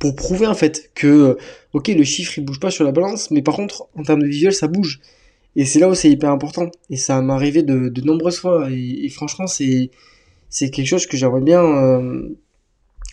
pour 0.00 0.14
prouver 0.14 0.46
en 0.46 0.54
fait 0.54 0.90
que, 0.94 1.06
euh, 1.06 1.34
ok, 1.72 1.88
le 1.88 2.04
chiffre 2.04 2.36
il 2.36 2.44
bouge 2.44 2.60
pas 2.60 2.70
sur 2.70 2.84
la 2.84 2.92
balance, 2.92 3.30
mais 3.30 3.42
par 3.42 3.54
contre 3.54 3.88
en 3.96 4.02
termes 4.02 4.22
de 4.22 4.26
visuel 4.26 4.52
ça 4.52 4.66
bouge. 4.68 5.00
Et 5.56 5.64
c'est 5.64 5.78
là 5.80 5.88
où 5.88 5.94
c'est 5.94 6.10
hyper 6.10 6.30
important. 6.30 6.70
Et 6.90 6.96
ça 6.96 7.20
m'est 7.22 7.32
arrivé 7.32 7.62
de, 7.62 7.88
de, 7.88 8.00
nombreuses 8.02 8.38
fois. 8.38 8.68
Et, 8.70 9.08
franchement, 9.08 9.46
c'est 9.48 9.90
c'est 10.50 10.70
quelque 10.70 10.86
chose 10.86 11.06
que 11.06 11.16
j'aimerais 11.16 11.40
bien, 11.40 11.62
euh, 11.62 12.28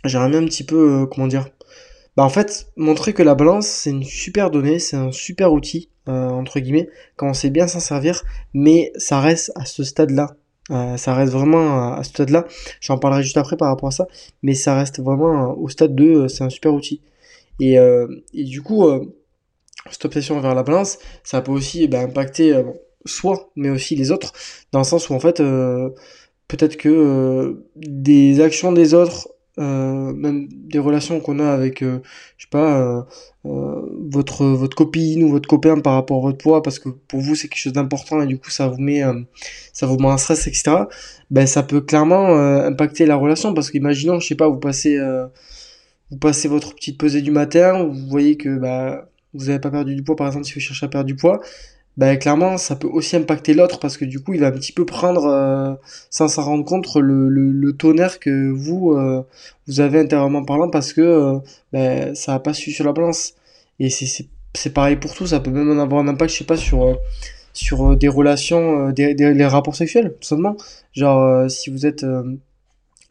j'aimerais 0.06 0.30
bien 0.30 0.44
un 0.44 0.46
petit 0.46 0.64
peu, 0.64 1.08
comment 1.08 1.28
dire, 1.28 1.48
bah 2.16 2.24
en 2.24 2.30
fait, 2.30 2.68
montrer 2.78 3.14
que 3.14 3.24
la 3.24 3.36
balance, 3.36 3.68
c'est 3.68 3.90
une 3.90 4.04
super 4.04 4.52
donnée, 4.52 4.80
c'est 4.80 4.96
un 4.96 5.12
super 5.12 5.52
outil, 5.52 5.90
euh, 6.08 6.30
entre 6.30 6.60
guillemets, 6.60 6.88
quand 7.18 7.28
on 7.30 7.34
sait 7.34 7.50
bien 7.50 7.68
s'en 7.68 7.82
servir, 7.82 8.24
mais 8.54 8.94
ça 8.96 9.20
reste 9.20 9.52
à 9.56 9.66
ce 9.66 9.84
stade-là. 9.84 10.36
Euh, 10.72 10.98
ça 10.98 11.14
reste 11.14 11.32
vraiment 11.32 11.94
à, 11.94 12.04
ce 12.04 12.10
stade-là. 12.10 12.46
J'en 12.82 12.98
parlerai 12.98 13.24
juste 13.24 13.38
après 13.38 13.58
par 13.58 13.70
rapport 13.70 13.90
à 13.90 13.92
ça, 13.92 14.08
mais 14.42 14.54
ça 14.54 14.76
reste 14.76 15.00
vraiment 15.00 15.54
au 15.58 15.70
stade 15.70 15.96
2, 15.96 16.24
euh, 16.24 16.28
c'est 16.28 16.44
un 16.44 16.50
super 16.50 16.74
outil. 16.74 17.02
Et, 17.60 17.78
et 18.34 18.44
du 18.44 18.62
coup, 18.62 18.86
cette 19.90 20.04
obsession 20.04 20.42
vers 20.42 20.54
la 20.54 20.64
balance, 20.64 20.98
ça 21.24 21.42
peut 21.42 21.54
aussi 21.54 21.88
ben, 21.88 22.10
impacter 22.10 22.62
soi, 23.06 23.50
mais 23.56 23.70
aussi 23.70 23.96
les 23.96 24.12
autres, 24.12 24.34
dans 24.74 24.80
le 24.80 24.86
sens 24.86 25.10
où 25.10 25.14
en 25.14 25.22
fait, 25.22 25.38
peut-être 26.50 26.76
que 26.76 27.64
des 27.78 28.42
actions 28.42 28.74
des 28.74 28.94
autres 28.94 29.30
euh, 29.60 30.14
même 30.14 30.48
des 30.50 30.80
relations 30.80 31.20
qu'on 31.20 31.40
a 31.40 31.48
avec, 31.50 31.82
euh, 31.82 32.00
je 32.38 32.44
sais 32.44 32.50
pas, 32.50 32.82
euh, 32.82 33.02
euh, 33.46 33.82
votre 34.10 34.46
votre 34.46 34.76
copine 34.76 35.24
ou 35.24 35.30
votre 35.30 35.48
copain 35.48 35.80
par 35.80 35.94
rapport 35.94 36.18
à 36.18 36.22
votre 36.22 36.38
poids, 36.38 36.62
parce 36.64 36.80
que 36.80 36.90
pour 36.90 37.22
vous 37.22 37.36
c'est 37.36 37.48
quelque 37.48 37.60
chose 37.60 37.74
d'important 37.74 38.22
et 38.22 38.28
du 38.28 38.38
coup 38.38 38.50
ça 38.50 38.68
vous 38.68 38.80
met, 38.82 39.02
ça 39.74 39.88
vous 39.88 39.98
met 39.98 40.08
un 40.08 40.18
stress, 40.18 40.48
etc. 40.48 40.86
Ben 41.32 41.48
ça 41.48 41.64
peut 41.64 41.82
clairement 41.82 42.36
impacter 42.38 43.06
la 43.06 43.16
relation, 43.16 43.54
parce 43.54 43.72
qu'imaginons, 43.72 44.20
je 44.20 44.28
sais 44.28 44.36
pas, 44.36 44.48
vous 44.50 44.60
passez, 44.60 45.00
vous 46.12 46.18
passez 46.18 46.48
votre 46.48 46.76
petite 46.76 46.98
pesée 47.00 47.22
du 47.22 47.32
matin, 47.32 47.84
vous 47.84 48.08
voyez 48.10 48.38
que 48.38 48.58
bah 48.58 49.10
vous 49.34 49.50
avez 49.50 49.60
pas 49.60 49.70
perdu 49.70 49.96
du 49.96 50.04
poids, 50.04 50.16
par 50.16 50.28
exemple, 50.28 50.46
si 50.46 50.54
vous 50.54 50.60
cherchez 50.62 50.86
à 50.86 50.90
perdre 50.90 51.08
du 51.08 51.16
poids, 51.16 51.42
ben 51.98 52.18
clairement 52.18 52.58
ça 52.58 52.76
peut 52.76 52.88
aussi 52.88 53.16
impacter 53.16 53.54
l'autre 53.54 53.80
parce 53.80 53.98
que 53.98 54.06
du 54.06 54.20
coup 54.22 54.34
il 54.34 54.42
va 54.42 54.48
un 54.48 54.52
petit 54.52 54.74
peu 54.74 54.86
prendre 54.86 55.26
euh, 55.26 55.76
sans 56.10 56.28
s'en 56.28 56.44
rendre 56.44 56.66
compte 56.66 56.94
le, 56.96 57.30
le, 57.30 57.52
le, 57.52 57.74
tonnerre 57.74 58.20
que 58.20 58.50
vous 58.50 58.92
euh, 58.92 59.24
vous 59.68 59.80
avez 59.80 60.00
intérieurement 60.00 60.44
parlant 60.44 60.70
parce 60.70 60.94
que 60.94 61.02
euh, 61.02 61.40
ben, 61.72 62.14
ça 62.16 62.34
a 62.36 62.40
pas 62.40 62.54
su 62.54 62.72
sur 62.72 62.86
la 62.86 62.94
balance. 62.94 63.34
Et 63.80 63.90
c'est 63.90 64.28
c'est 64.54 64.74
pareil 64.74 64.96
pour 64.98 65.14
tout. 65.14 65.28
Ça 65.28 65.40
peut 65.40 65.52
même 65.52 65.80
avoir 65.80 66.02
un 66.02 66.08
impact 66.08 66.32
je 66.32 66.38
sais 66.40 66.44
pas 66.46 66.58
sur 66.58 66.98
sur 67.54 67.96
des 67.96 68.08
relations 68.10 68.90
des, 68.92 69.16
des, 69.16 69.46
rapports 69.46 69.76
sexuels 69.76 70.14
tout 70.20 70.28
simplement. 70.28 70.58
Genre 70.94 71.50
si 71.50 71.70
vous 71.70 71.86
êtes 71.86 72.06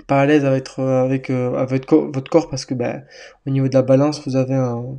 pas 0.06 0.20
à 0.20 0.26
l'aise 0.26 0.44
avec 0.44 0.68
avec, 0.78 1.30
avec 1.30 1.90
votre 1.92 2.30
corps 2.30 2.50
parce 2.50 2.66
que 2.66 2.74
ben 2.74 3.04
au 3.46 3.50
niveau 3.50 3.68
de 3.68 3.74
la 3.74 3.82
balance 3.82 4.26
vous 4.26 4.36
avez 4.36 4.54
un 4.54 4.98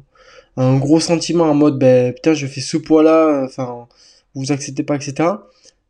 un 0.57 0.77
gros 0.77 0.99
sentiment 0.99 1.45
en 1.45 1.55
mode 1.55 1.77
ben 1.79 2.13
putain 2.13 2.33
je 2.33 2.47
fais 2.47 2.61
ce 2.61 2.77
poids 2.77 3.03
là 3.03 3.43
enfin 3.45 3.87
vous 4.35 4.51
acceptez 4.51 4.83
pas 4.83 4.95
etc 4.95 5.33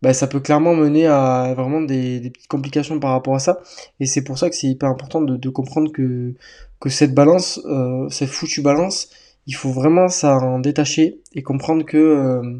ben 0.01 0.13
ça 0.13 0.27
peut 0.27 0.39
clairement 0.39 0.75
mener 0.75 1.07
à 1.07 1.53
vraiment 1.55 1.81
des, 1.81 2.19
des 2.19 2.29
petites 2.29 2.47
complications 2.47 2.99
par 2.99 3.11
rapport 3.11 3.35
à 3.35 3.39
ça. 3.39 3.59
Et 3.99 4.05
c'est 4.05 4.23
pour 4.23 4.37
ça 4.37 4.49
que 4.49 4.55
c'est 4.55 4.67
hyper 4.67 4.89
important 4.89 5.21
de, 5.21 5.35
de, 5.37 5.49
comprendre 5.49 5.91
que 5.91 6.35
que 6.79 6.89
cette 6.89 7.13
balance 7.15 7.59
euh, 7.65 8.07
cette 8.09 8.29
foutue 8.29 8.61
balance 8.61 9.09
il 9.47 9.55
faut 9.55 9.71
vraiment 9.71 10.07
s'en 10.09 10.59
détacher 10.59 11.21
et 11.33 11.41
comprendre 11.43 11.85
que 11.85 11.97
euh, 11.97 12.59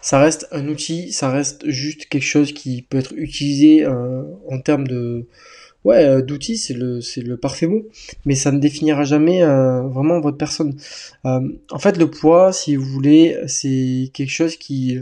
ça 0.00 0.18
reste 0.18 0.48
un 0.52 0.66
outil 0.68 1.12
ça 1.12 1.30
reste 1.30 1.68
juste 1.68 2.06
quelque 2.06 2.24
chose 2.24 2.52
qui 2.52 2.82
peut 2.82 2.98
être 2.98 3.12
utilisé 3.16 3.84
euh, 3.84 4.24
en 4.50 4.60
termes 4.60 4.88
de 4.88 5.28
ouais, 5.84 6.04
euh, 6.04 6.22
d'outils, 6.22 6.56
c'est 6.56 6.74
le, 6.74 7.00
c'est 7.00 7.22
le 7.22 7.36
parfait 7.36 7.66
mot, 7.66 7.86
mais 8.24 8.34
ça 8.34 8.52
ne 8.52 8.58
définira 8.58 9.04
jamais 9.04 9.42
euh, 9.42 9.82
vraiment 9.82 10.20
votre 10.20 10.36
personne. 10.38 10.76
Euh, 11.24 11.40
en 11.70 11.78
fait, 11.78 11.96
le 11.96 12.10
poids, 12.10 12.52
si 12.52 12.76
vous 12.76 12.84
voulez, 12.84 13.38
c'est 13.46 14.10
quelque 14.12 14.30
chose 14.30 14.56
qui, 14.56 14.98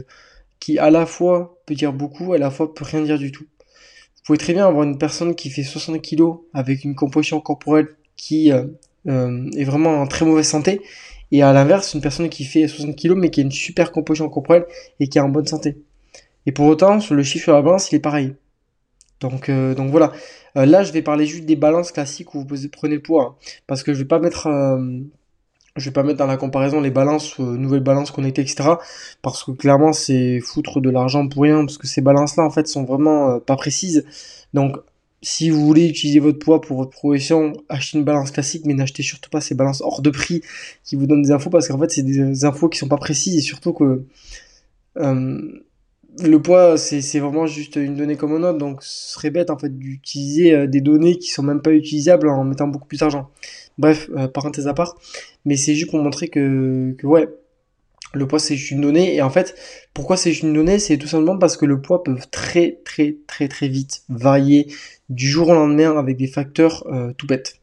qui 0.59 0.79
à 0.79 0.89
la 0.89 1.05
fois 1.05 1.61
peut 1.65 1.75
dire 1.75 1.93
beaucoup, 1.93 2.33
à 2.33 2.37
la 2.37 2.51
fois 2.51 2.73
peut 2.73 2.85
rien 2.85 3.01
dire 3.01 3.19
du 3.19 3.31
tout. 3.31 3.45
Vous 3.45 4.21
pouvez 4.25 4.37
très 4.37 4.53
bien 4.53 4.67
avoir 4.67 4.83
une 4.83 4.97
personne 4.97 5.35
qui 5.35 5.49
fait 5.49 5.63
60 5.63 6.01
kilos 6.01 6.39
avec 6.53 6.83
une 6.83 6.95
composition 6.95 7.41
corporelle 7.41 7.87
qui 8.15 8.49
est 8.49 9.63
vraiment 9.63 10.01
en 10.01 10.07
très 10.07 10.25
mauvaise 10.25 10.47
santé, 10.47 10.81
et 11.31 11.41
à 11.41 11.53
l'inverse, 11.53 11.93
une 11.93 12.01
personne 12.01 12.29
qui 12.29 12.43
fait 12.43 12.67
60 12.67 12.95
kilos 12.95 13.17
mais 13.17 13.29
qui 13.31 13.39
a 13.39 13.43
une 13.43 13.51
super 13.51 13.91
composition 13.91 14.29
corporelle 14.29 14.65
et 14.99 15.07
qui 15.07 15.17
est 15.17 15.21
en 15.21 15.29
bonne 15.29 15.47
santé. 15.47 15.77
Et 16.45 16.51
pour 16.51 16.65
autant, 16.67 16.99
sur 16.99 17.15
le 17.15 17.23
chiffre 17.23 17.45
sur 17.45 17.53
la 17.53 17.61
balance, 17.61 17.91
il 17.91 17.95
est 17.95 17.99
pareil. 17.99 18.35
Donc, 19.21 19.49
donc 19.49 19.91
voilà. 19.91 20.11
Euh, 20.57 20.65
là, 20.65 20.83
je 20.83 20.91
vais 20.91 21.01
parler 21.01 21.25
juste 21.25 21.45
des 21.45 21.55
balances 21.55 21.91
classiques 21.91 22.35
où 22.35 22.45
vous 22.47 22.67
prenez 22.71 22.95
le 22.95 23.01
poids, 23.01 23.37
hein. 23.39 23.45
parce 23.67 23.83
que 23.83 23.93
je 23.93 23.99
vais 23.99 24.05
pas 24.05 24.19
mettre, 24.19 24.47
euh, 24.47 24.99
je 25.77 25.85
vais 25.85 25.93
pas 25.93 26.03
mettre 26.03 26.19
dans 26.19 26.27
la 26.27 26.37
comparaison 26.37 26.81
les 26.81 26.91
balances, 26.91 27.39
euh, 27.39 27.57
nouvelles 27.57 27.83
balances 27.83 28.11
connectées, 28.11 28.41
etc. 28.41 28.71
Parce 29.21 29.43
que 29.43 29.51
clairement, 29.51 29.93
c'est 29.93 30.39
foutre 30.41 30.81
de 30.81 30.89
l'argent 30.89 31.27
pour 31.27 31.43
rien, 31.43 31.65
parce 31.65 31.77
que 31.77 31.87
ces 31.87 32.01
balances-là, 32.01 32.43
en 32.43 32.49
fait, 32.51 32.67
sont 32.67 32.83
vraiment 32.83 33.39
pas 33.39 33.55
précises. 33.55 34.05
Donc, 34.53 34.77
si 35.23 35.49
vous 35.51 35.65
voulez 35.65 35.87
utiliser 35.87 36.19
votre 36.19 36.39
poids 36.39 36.61
pour 36.61 36.77
votre 36.77 36.91
progression, 36.91 37.53
achetez 37.69 37.97
une 37.99 38.03
balance 38.03 38.31
classique, 38.31 38.63
mais 38.65 38.73
n'achetez 38.73 39.03
surtout 39.03 39.29
pas 39.29 39.39
ces 39.39 39.55
balances 39.55 39.81
hors 39.81 40.01
de 40.01 40.09
prix 40.09 40.41
qui 40.83 40.95
vous 40.95 41.05
donnent 41.07 41.21
des 41.21 41.31
infos, 41.31 41.49
parce 41.49 41.67
qu'en 41.67 41.79
fait, 41.79 41.91
c'est 41.91 42.03
des 42.03 42.43
infos 42.45 42.69
qui 42.69 42.79
sont 42.79 42.87
pas 42.87 42.97
précises 42.97 43.37
et 43.37 43.41
surtout 43.41 43.73
que 43.73 44.03
le 46.23 46.41
poids, 46.41 46.77
c'est 46.77 47.19
vraiment 47.19 47.47
juste 47.47 47.75
une 47.75 47.95
donnée 47.95 48.15
comme 48.17 48.33
un 48.33 48.43
autre, 48.49 48.57
donc 48.57 48.83
ce 48.83 49.13
serait 49.13 49.29
bête 49.29 49.49
en 49.49 49.57
fait 49.57 49.77
d'utiliser 49.77 50.53
euh, 50.53 50.67
des 50.67 50.81
données 50.81 51.17
qui 51.17 51.29
sont 51.29 51.43
même 51.43 51.61
pas 51.61 51.71
utilisables 51.71 52.29
en 52.29 52.43
mettant 52.43 52.67
beaucoup 52.67 52.87
plus 52.87 52.99
d'argent. 52.99 53.29
Bref, 53.77 54.09
euh, 54.15 54.27
parenthèse 54.27 54.67
à 54.67 54.73
part, 54.73 54.97
mais 55.45 55.57
c'est 55.57 55.75
juste 55.75 55.91
pour 55.91 56.01
montrer 56.01 56.27
que, 56.27 56.95
que 56.97 57.07
ouais, 57.07 57.27
Le 58.13 58.27
poids 58.27 58.39
c'est 58.39 58.55
juste 58.55 58.71
une 58.71 58.81
donnée. 58.81 59.15
Et 59.15 59.21
en 59.21 59.29
fait 59.29 59.55
pourquoi 59.93 60.17
c'est 60.17 60.31
juste 60.31 60.43
une 60.43 60.53
donnée? 60.53 60.79
C'est 60.79 60.97
tout 60.97 61.07
simplement 61.07 61.37
parce 61.37 61.57
que 61.57 61.65
le 61.65 61.81
poids 61.81 62.03
peut 62.03 62.17
très 62.31 62.79
très 62.83 63.17
très 63.27 63.47
très 63.47 63.67
vite 63.67 64.03
varier 64.09 64.67
du 65.09 65.27
jour 65.27 65.49
au 65.49 65.53
lendemain 65.53 65.97
avec 65.97 66.17
des 66.17 66.27
facteurs 66.27 66.85
euh, 66.87 67.13
tout 67.17 67.27
bêtes. 67.27 67.55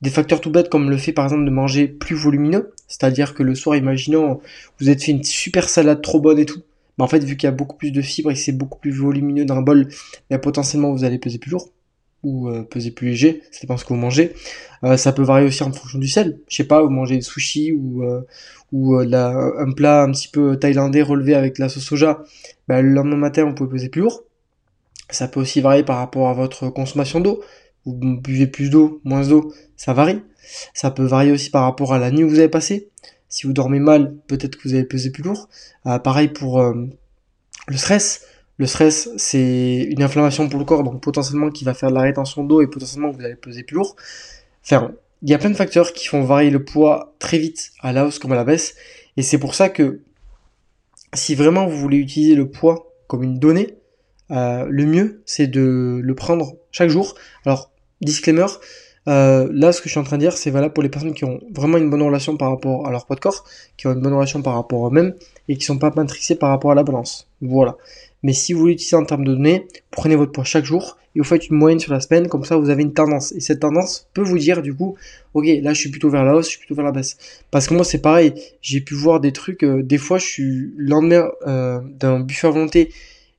Des 0.00 0.10
facteurs 0.10 0.40
tout 0.40 0.50
bêtes 0.50 0.68
comme 0.68 0.90
le 0.90 0.96
fait 0.96 1.12
par 1.12 1.26
exemple 1.26 1.44
de 1.44 1.50
manger 1.50 1.88
plus 1.88 2.16
volumineux, 2.16 2.72
c'est-à-dire 2.88 3.34
que 3.34 3.42
le 3.42 3.54
soir 3.54 3.76
imaginons 3.76 4.40
vous 4.80 4.90
êtes 4.90 5.02
fait 5.02 5.12
une 5.12 5.22
super 5.24 5.68
salade 5.68 6.02
trop 6.02 6.20
bonne 6.20 6.38
et 6.38 6.46
tout, 6.46 6.62
bah 6.98 7.04
en 7.04 7.08
fait 7.08 7.24
vu 7.24 7.36
qu'il 7.36 7.46
y 7.46 7.48
a 7.48 7.52
beaucoup 7.52 7.76
plus 7.76 7.90
de 7.90 8.02
fibres 8.02 8.30
et 8.30 8.34
que 8.34 8.40
c'est 8.40 8.52
beaucoup 8.52 8.78
plus 8.78 8.92
volumineux 8.92 9.44
dans 9.44 9.56
un 9.56 9.62
bol, 9.62 9.88
bah, 10.30 10.38
potentiellement 10.38 10.92
vous 10.92 11.04
allez 11.04 11.18
peser 11.18 11.38
plus 11.38 11.50
lourd 11.50 11.70
ou 12.22 12.48
euh, 12.48 12.62
peser 12.62 12.90
plus 12.90 13.08
léger, 13.08 13.42
ça 13.50 13.60
dépend 13.62 13.76
ce 13.76 13.84
que 13.84 13.88
vous 13.88 13.98
mangez. 13.98 14.34
Euh, 14.84 14.96
ça 14.96 15.12
peut 15.12 15.22
varier 15.22 15.46
aussi 15.46 15.62
en 15.62 15.72
fonction 15.72 15.98
du 15.98 16.08
sel. 16.08 16.38
Je 16.48 16.56
sais 16.56 16.64
pas, 16.64 16.82
vous 16.82 16.90
mangez 16.90 17.16
des 17.16 17.22
sushis 17.22 17.72
ou 17.72 18.02
euh, 18.04 18.22
un 18.72 19.72
plat 19.72 20.02
un 20.02 20.12
petit 20.12 20.28
peu 20.28 20.56
thaïlandais 20.56 21.02
relevé 21.02 21.34
avec 21.34 21.58
la 21.58 21.68
sauce 21.68 21.84
soja. 21.84 22.22
Bah, 22.68 22.80
le 22.80 22.90
lendemain 22.90 23.16
matin, 23.16 23.44
vous 23.44 23.54
pouvez 23.54 23.70
peser 23.70 23.88
plus 23.88 24.02
lourd. 24.02 24.22
Ça 25.10 25.28
peut 25.28 25.40
aussi 25.40 25.60
varier 25.60 25.82
par 25.82 25.98
rapport 25.98 26.28
à 26.28 26.32
votre 26.32 26.68
consommation 26.70 27.20
d'eau. 27.20 27.42
Vous 27.84 27.94
buvez 27.94 28.46
plus 28.46 28.70
d'eau, 28.70 29.00
moins 29.04 29.26
d'eau, 29.26 29.52
ça 29.76 29.92
varie. 29.92 30.20
Ça 30.74 30.90
peut 30.90 31.04
varier 31.04 31.32
aussi 31.32 31.50
par 31.50 31.64
rapport 31.64 31.92
à 31.92 31.98
la 31.98 32.10
nuit 32.10 32.24
où 32.24 32.28
vous 32.28 32.38
avez 32.38 32.48
passé. 32.48 32.88
Si 33.32 33.46
vous 33.46 33.54
dormez 33.54 33.80
mal, 33.80 34.14
peut-être 34.26 34.56
que 34.56 34.68
vous 34.68 34.74
allez 34.74 34.84
peser 34.84 35.10
plus 35.10 35.22
lourd. 35.22 35.48
pareil 36.04 36.28
pour 36.28 36.62
le 36.62 37.76
stress. 37.76 38.26
Le 38.58 38.66
stress, 38.66 39.08
c'est 39.16 39.88
une 39.90 40.02
inflammation 40.02 40.48
pour 40.48 40.58
le 40.58 40.66
corps, 40.66 40.84
donc 40.84 41.02
potentiellement 41.02 41.50
qui 41.50 41.64
va 41.64 41.72
faire 41.72 41.88
de 41.88 41.94
la 41.94 42.02
rétention 42.02 42.44
d'eau 42.44 42.60
et 42.60 42.66
potentiellement 42.66 43.10
vous 43.10 43.24
allez 43.24 43.34
peser 43.34 43.62
plus 43.62 43.76
lourd. 43.76 43.96
Enfin, 44.62 44.92
il 45.22 45.30
y 45.30 45.34
a 45.34 45.38
plein 45.38 45.50
de 45.50 45.56
facteurs 45.56 45.92
qui 45.92 46.06
font 46.06 46.22
varier 46.22 46.50
le 46.50 46.64
poids 46.64 47.14
très 47.18 47.38
vite 47.38 47.72
à 47.80 47.92
la 47.92 48.04
hausse 48.04 48.18
comme 48.18 48.32
à 48.32 48.36
la 48.36 48.44
baisse. 48.44 48.74
Et 49.16 49.22
c'est 49.22 49.38
pour 49.38 49.54
ça 49.54 49.68
que 49.68 50.00
si 51.14 51.34
vraiment 51.34 51.66
vous 51.66 51.78
voulez 51.78 51.96
utiliser 51.96 52.34
le 52.34 52.50
poids 52.50 52.94
comme 53.06 53.22
une 53.22 53.38
donnée, 53.38 53.78
euh, 54.30 54.66
le 54.68 54.84
mieux 54.84 55.22
c'est 55.24 55.46
de 55.46 56.00
le 56.02 56.14
prendre 56.14 56.56
chaque 56.70 56.90
jour. 56.90 57.14
Alors, 57.46 57.70
disclaimer, 58.00 58.46
euh, 59.08 59.48
là, 59.52 59.72
ce 59.72 59.80
que 59.80 59.88
je 59.88 59.90
suis 59.90 60.00
en 60.00 60.04
train 60.04 60.16
de 60.16 60.22
dire, 60.22 60.32
c'est 60.32 60.50
valable 60.50 60.72
pour 60.74 60.82
les 60.82 60.88
personnes 60.88 61.14
qui 61.14 61.24
ont 61.24 61.40
vraiment 61.52 61.78
une 61.78 61.90
bonne 61.90 62.02
relation 62.02 62.36
par 62.36 62.50
rapport 62.50 62.86
à 62.86 62.90
leur 62.90 63.06
poids 63.06 63.16
de 63.16 63.20
corps, 63.20 63.44
qui 63.76 63.86
ont 63.86 63.92
une 63.92 64.00
bonne 64.00 64.14
relation 64.14 64.42
par 64.42 64.54
rapport 64.54 64.84
à 64.84 64.88
eux-mêmes 64.88 65.14
et 65.48 65.56
qui 65.56 65.64
sont 65.64 65.78
pas 65.78 65.92
matrixés 65.94 66.36
par 66.36 66.50
rapport 66.50 66.70
à 66.70 66.74
la 66.74 66.84
balance. 66.84 67.28
Voilà. 67.40 67.76
Mais 68.22 68.32
si 68.32 68.52
vous 68.52 68.60
voulez 68.60 68.74
utiliser 68.74 68.96
en 68.96 69.04
termes 69.04 69.24
de 69.24 69.34
données, 69.34 69.66
prenez 69.90 70.14
votre 70.14 70.30
poids 70.30 70.44
chaque 70.44 70.64
jour 70.64 70.96
et 71.14 71.18
vous 71.18 71.24
faites 71.24 71.48
une 71.48 71.56
moyenne 71.56 71.80
sur 71.80 71.92
la 71.92 72.00
semaine, 72.00 72.28
comme 72.28 72.44
ça 72.44 72.56
vous 72.56 72.70
avez 72.70 72.82
une 72.82 72.94
tendance. 72.94 73.32
Et 73.32 73.40
cette 73.40 73.60
tendance 73.60 74.08
peut 74.14 74.22
vous 74.22 74.38
dire 74.38 74.62
du 74.62 74.74
coup, 74.74 74.96
ok, 75.34 75.44
là 75.60 75.74
je 75.74 75.80
suis 75.80 75.90
plutôt 75.90 76.08
vers 76.08 76.24
la 76.24 76.36
hausse, 76.36 76.46
je 76.46 76.50
suis 76.50 76.58
plutôt 76.58 76.76
vers 76.76 76.84
la 76.84 76.92
baisse. 76.92 77.16
Parce 77.50 77.66
que 77.66 77.74
moi 77.74 77.84
c'est 77.84 78.00
pareil, 78.00 78.32
j'ai 78.60 78.80
pu 78.80 78.94
voir 78.94 79.20
des 79.20 79.32
trucs, 79.32 79.64
euh, 79.64 79.82
des 79.82 79.98
fois 79.98 80.18
je 80.18 80.26
suis 80.26 80.72
le 80.76 80.88
lendemain 80.88 81.28
euh, 81.46 81.80
d'un 81.98 82.20
buffet 82.20 82.46
à 82.46 82.50
volonté, 82.50 82.90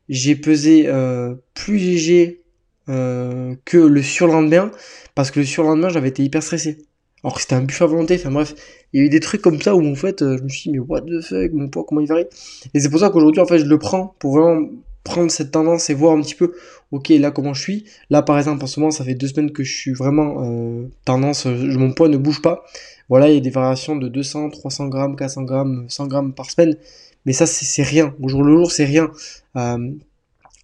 j'ai 0.09 0.35
pesé 0.35 0.83
euh, 0.87 1.35
plus 1.53 1.77
léger 1.77 2.42
que 2.87 3.77
le 3.77 4.01
surlendemain, 4.01 4.71
parce 5.15 5.31
que 5.31 5.39
le 5.39 5.45
surlendemain 5.45 5.89
j'avais 5.89 6.09
été 6.09 6.23
hyper 6.23 6.43
stressé. 6.43 6.77
Alors 7.23 7.35
que 7.35 7.41
c'était 7.41 7.55
un 7.55 7.61
buffet 7.61 7.85
à 7.85 7.87
volonté, 7.87 8.15
enfin 8.15 8.31
bref, 8.31 8.53
il 8.91 8.99
y 8.99 9.03
a 9.03 9.05
eu 9.05 9.09
des 9.09 9.21
trucs 9.21 9.41
comme 9.41 9.61
ça 9.61 9.75
où 9.75 9.85
en 9.85 9.95
fait 9.95 10.21
euh, 10.21 10.37
je 10.37 10.43
me 10.43 10.49
suis 10.49 10.69
dit 10.69 10.77
mais 10.77 10.79
what 10.79 11.01
the 11.01 11.21
fuck, 11.21 11.53
mon 11.53 11.69
poids 11.69 11.85
comment 11.87 12.01
il 12.01 12.07
varie? 12.07 12.25
Et 12.73 12.79
c'est 12.81 12.89
pour 12.89 12.99
ça 12.99 13.09
qu'aujourd'hui 13.09 13.39
en 13.41 13.45
fait 13.45 13.59
je 13.59 13.65
le 13.65 13.79
prends 13.79 14.13
pour 14.19 14.37
vraiment 14.37 14.67
prendre 15.05 15.31
cette 15.31 15.51
tendance 15.51 15.89
et 15.89 15.93
voir 15.93 16.17
un 16.17 16.21
petit 16.21 16.35
peu 16.35 16.53
ok 16.91 17.09
là 17.09 17.31
comment 17.31 17.53
je 17.53 17.61
suis. 17.61 17.85
Là 18.09 18.23
par 18.23 18.37
exemple 18.37 18.61
en 18.61 18.67
ce 18.67 18.77
moment 18.79 18.91
ça 18.91 19.05
fait 19.05 19.15
deux 19.15 19.27
semaines 19.27 19.53
que 19.53 19.63
je 19.63 19.73
suis 19.73 19.93
vraiment 19.93 20.43
euh, 20.43 20.89
tendance, 21.05 21.45
euh, 21.45 21.77
mon 21.77 21.93
poids 21.93 22.09
ne 22.09 22.17
bouge 22.17 22.41
pas. 22.41 22.65
Voilà 23.07 23.29
il 23.29 23.35
y 23.35 23.37
a 23.37 23.41
des 23.41 23.49
variations 23.49 23.95
de 23.95 24.09
200, 24.09 24.49
300 24.49 24.87
grammes, 24.89 25.15
400 25.15 25.43
grammes, 25.43 25.85
100 25.87 26.07
grammes 26.07 26.33
par 26.33 26.51
semaine. 26.51 26.75
Mais 27.25 27.31
ça 27.31 27.45
c'est 27.45 27.83
rien, 27.83 28.13
au 28.21 28.27
jour 28.27 28.43
le 28.43 28.53
jour 28.57 28.69
c'est 28.69 28.85
rien. 28.85 29.09
Euh, 29.55 29.91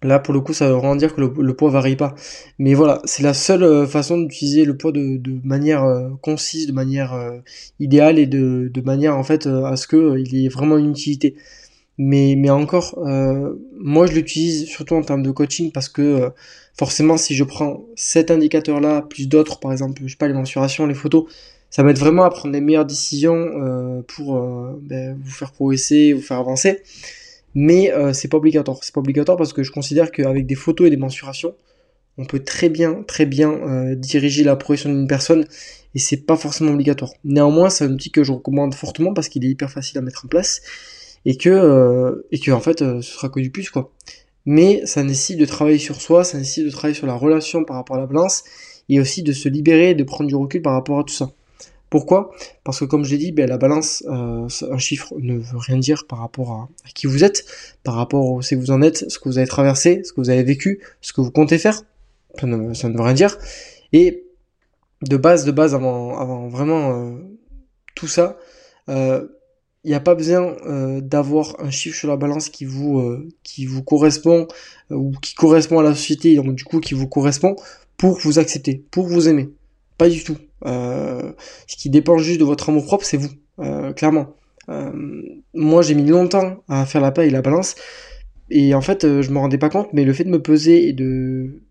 Là, 0.02 0.18
pour 0.18 0.32
le 0.32 0.40
coup, 0.40 0.54
ça 0.54 0.66
veut 0.66 0.72
vraiment 0.74 0.96
dire 0.96 1.14
que 1.14 1.20
le, 1.20 1.54
poids 1.54 1.70
varie 1.70 1.96
pas. 1.96 2.14
Mais 2.58 2.72
voilà, 2.72 3.02
c'est 3.04 3.22
la 3.22 3.34
seule 3.34 3.62
euh, 3.62 3.86
façon 3.86 4.18
d'utiliser 4.18 4.64
le 4.64 4.74
poids 4.76 4.92
de, 4.92 5.20
manière 5.44 5.84
euh, 5.84 6.08
concise, 6.22 6.66
de 6.66 6.72
manière 6.72 7.12
euh, 7.12 7.38
idéale 7.80 8.18
et 8.18 8.26
de, 8.26 8.70
manière 8.82 9.16
en 9.16 9.22
fait 9.22 9.46
à 9.46 9.76
ce 9.76 9.86
que 9.86 10.18
il 10.18 10.44
ait 10.46 10.48
vraiment 10.48 10.78
une 10.78 10.90
utilité. 10.90 11.36
Mais, 11.98 12.34
mais 12.34 12.48
encore, 12.48 12.98
moi 13.78 14.06
je 14.06 14.12
l'utilise 14.14 14.64
surtout 14.64 14.94
en 14.94 15.02
termes 15.02 15.22
de 15.22 15.30
coaching 15.30 15.70
parce 15.70 15.90
que 15.90 16.30
forcément, 16.78 17.18
si 17.18 17.34
je 17.34 17.44
prends 17.44 17.84
cet 17.94 18.30
indicateur-là 18.30 19.02
plus 19.02 19.28
d'autres, 19.28 19.60
par 19.60 19.70
exemple, 19.70 20.00
je 20.02 20.08
sais 20.08 20.16
pas 20.16 20.28
les 20.28 20.32
mensurations, 20.32 20.86
les 20.86 20.94
photos, 20.94 21.24
ça 21.68 21.82
m'aide 21.82 21.98
vraiment 21.98 22.24
à 22.24 22.30
prendre 22.30 22.54
les 22.54 22.62
meilleures 22.62 22.86
décisions 22.86 24.02
pour 24.08 24.40
ben, 24.80 25.18
vous 25.22 25.30
faire 25.30 25.52
progresser, 25.52 26.14
vous 26.14 26.22
faire 26.22 26.38
avancer 26.38 26.80
mais 27.54 27.92
euh, 27.92 28.12
c'est 28.12 28.28
pas 28.28 28.36
obligatoire. 28.36 28.78
C'est 28.82 28.94
pas 28.94 29.00
obligatoire 29.00 29.36
parce 29.36 29.52
que 29.52 29.62
je 29.62 29.70
considère 29.70 30.10
qu'avec 30.10 30.46
des 30.46 30.54
photos 30.54 30.86
et 30.86 30.90
des 30.90 30.96
mensurations, 30.96 31.54
on 32.18 32.24
peut 32.24 32.40
très 32.40 32.68
bien, 32.68 33.02
très 33.06 33.26
bien 33.26 33.50
euh, 33.50 33.94
diriger 33.94 34.44
la 34.44 34.56
progression 34.56 34.90
d'une 34.90 35.06
personne 35.06 35.46
et 35.94 35.98
c'est 35.98 36.18
pas 36.26 36.36
forcément 36.36 36.72
obligatoire. 36.72 37.12
Néanmoins, 37.24 37.70
c'est 37.70 37.84
un 37.84 37.92
outil 37.92 38.10
que 38.10 38.24
je 38.24 38.32
recommande 38.32 38.74
fortement 38.74 39.14
parce 39.14 39.28
qu'il 39.28 39.44
est 39.44 39.48
hyper 39.48 39.70
facile 39.70 39.98
à 39.98 40.02
mettre 40.02 40.26
en 40.26 40.28
place 40.28 40.60
et 41.24 41.36
que 41.36 41.50
euh, 41.50 42.26
et 42.30 42.38
que 42.38 42.50
en 42.50 42.60
fait, 42.60 42.80
ce 42.80 43.00
sera 43.00 43.28
que 43.28 43.40
du 43.40 43.50
plus 43.50 43.70
quoi. 43.70 43.92
Mais 44.46 44.82
ça 44.86 45.02
nécessite 45.02 45.38
de 45.38 45.44
travailler 45.44 45.78
sur 45.78 46.00
soi, 46.00 46.24
ça 46.24 46.38
nécessite 46.38 46.64
de 46.64 46.70
travailler 46.70 46.94
sur 46.94 47.06
la 47.06 47.14
relation 47.14 47.64
par 47.64 47.76
rapport 47.76 47.96
à 47.96 48.00
la 48.00 48.06
balance 48.06 48.44
et 48.88 49.00
aussi 49.00 49.22
de 49.22 49.32
se 49.32 49.48
libérer, 49.48 49.94
de 49.94 50.02
prendre 50.02 50.28
du 50.28 50.34
recul 50.34 50.62
par 50.62 50.72
rapport 50.72 50.98
à 50.98 51.04
tout 51.04 51.14
ça. 51.14 51.30
Pourquoi? 51.90 52.30
Parce 52.62 52.78
que 52.78 52.84
comme 52.84 53.04
je 53.04 53.10
l'ai 53.10 53.18
dit, 53.18 53.32
ben, 53.32 53.48
la 53.48 53.58
balance, 53.58 54.04
euh, 54.06 54.46
un 54.70 54.78
chiffre 54.78 55.12
ne 55.18 55.36
veut 55.36 55.58
rien 55.58 55.76
dire 55.76 56.06
par 56.06 56.20
rapport 56.20 56.52
à, 56.52 56.68
qui 56.94 57.08
vous 57.08 57.24
êtes, 57.24 57.44
par 57.82 57.96
rapport 57.96 58.24
au 58.26 58.42
ce 58.42 58.54
que 58.54 58.60
vous 58.60 58.70
en 58.70 58.80
êtes, 58.80 59.10
ce 59.10 59.18
que 59.18 59.28
vous 59.28 59.38
avez 59.38 59.48
traversé, 59.48 60.02
ce 60.04 60.12
que 60.12 60.20
vous 60.20 60.30
avez 60.30 60.44
vécu, 60.44 60.80
ce 61.00 61.12
que 61.12 61.20
vous 61.20 61.32
comptez 61.32 61.58
faire. 61.58 61.82
Ça 62.38 62.46
ne, 62.46 62.96
veut 62.96 63.02
rien 63.02 63.12
dire. 63.12 63.36
Et 63.92 64.24
de 65.02 65.16
base, 65.16 65.44
de 65.44 65.50
base, 65.50 65.74
avant, 65.74 66.16
avant 66.16 66.46
vraiment 66.46 66.92
euh, 66.92 67.16
tout 67.96 68.06
ça, 68.06 68.38
il 68.86 68.94
euh, 68.94 69.26
n'y 69.84 69.94
a 69.94 70.00
pas 70.00 70.14
besoin 70.14 70.54
d'avoir 71.00 71.56
un 71.58 71.70
chiffre 71.70 71.96
sur 71.96 72.06
la 72.06 72.16
balance 72.16 72.50
qui 72.50 72.64
vous, 72.64 73.02
qui 73.42 73.66
vous 73.66 73.82
correspond 73.82 74.46
ou 74.90 75.10
qui 75.20 75.34
correspond 75.34 75.80
à 75.80 75.82
la 75.82 75.96
société, 75.96 76.36
donc 76.36 76.54
du 76.54 76.62
coup 76.62 76.78
qui 76.78 76.94
vous 76.94 77.08
correspond 77.08 77.56
pour 77.96 78.16
vous 78.20 78.38
accepter, 78.38 78.84
pour 78.92 79.08
vous 79.08 79.28
aimer. 79.28 79.50
Pas 79.98 80.08
du 80.08 80.22
tout. 80.22 80.36
Euh, 80.66 81.32
ce 81.66 81.76
qui 81.76 81.90
dépend 81.90 82.18
juste 82.18 82.40
de 82.40 82.44
votre 82.44 82.68
amour 82.68 82.84
propre, 82.84 83.04
c'est 83.04 83.16
vous, 83.16 83.30
euh, 83.60 83.92
clairement. 83.92 84.34
Euh, 84.68 84.92
moi, 85.54 85.82
j'ai 85.82 85.94
mis 85.94 86.06
longtemps 86.06 86.62
à 86.68 86.86
faire 86.86 87.00
la 87.00 87.12
paix 87.12 87.26
et 87.26 87.30
la 87.30 87.42
balance, 87.42 87.74
et 88.50 88.74
en 88.74 88.80
fait, 88.80 89.02
je 89.22 89.30
me 89.30 89.38
rendais 89.38 89.58
pas 89.58 89.70
compte, 89.70 89.92
mais 89.92 90.04
le 90.04 90.12
fait 90.12 90.24
de 90.24 90.30
me 90.30 90.42
peser 90.42 90.88
et 90.88 90.92
de, 90.92 91.62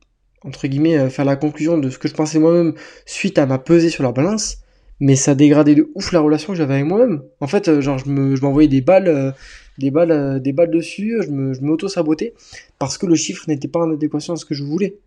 entre 0.44 0.68
guillemets, 0.68 1.10
faire 1.10 1.26
la 1.26 1.36
conclusion 1.36 1.78
de 1.78 1.90
ce 1.90 1.98
que 2.00 2.08
je 2.08 2.14
pensais 2.14 2.40
moi-même 2.40 2.74
suite 3.06 3.38
à 3.38 3.46
ma 3.46 3.60
pesée 3.60 3.90
sur 3.90 4.04
la 4.04 4.12
balance, 4.12 4.60
mais 5.00 5.16
ça 5.16 5.36
dégradait 5.36 5.76
de 5.76 5.90
ouf 5.96 6.12
la 6.12 6.20
relation 6.20 6.54
que 6.54 6.58
j'avais 6.58 6.76
avec 6.76 6.86
moi-même. 6.86 7.22
En 7.42 7.48
fait, 7.48 7.80
genre, 7.82 7.98
je 7.98 8.10
me, 8.10 8.36
m'envoyais 8.42 8.70
des 8.70 8.82
balles, 8.82 9.36
des 9.78 9.92
balles, 9.92 10.42
des 10.42 10.54
balles 10.54 10.72
dessus, 10.72 11.18
me, 11.30 11.54
je 11.54 11.62
m'auto-sabotais 11.62 12.34
parce 12.80 12.98
que 12.98 13.06
le 13.06 13.16
chiffre 13.16 13.46
n'était 13.48 13.68
pas 13.68 13.80
en 13.80 13.92
adéquation 13.92 14.34
à 14.34 14.38
ce 14.38 14.46
que 14.46 14.56
je 14.56 14.64
voulais 14.64 14.98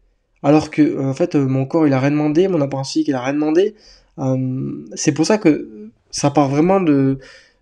alors 0.42 0.70
que 0.70 0.82
euh, 0.82 1.04
en 1.04 1.14
fait 1.14 1.34
euh, 1.34 1.46
mon 1.46 1.66
corps 1.66 1.86
il 1.86 1.92
a 1.92 2.00
rien 2.00 2.10
demandé, 2.10 2.48
mon 2.48 2.60
apparence 2.60 2.92
physique 2.92 3.08
il 3.08 3.14
a 3.14 3.22
rien 3.22 3.34
demandé. 3.34 3.74
Euh, 4.18 4.84
c'est 4.94 5.12
pour 5.12 5.26
ça 5.26 5.38
que 5.38 5.90
ça 6.10 6.30
part 6.30 6.48
vraiment 6.48 6.80
de 6.80 7.18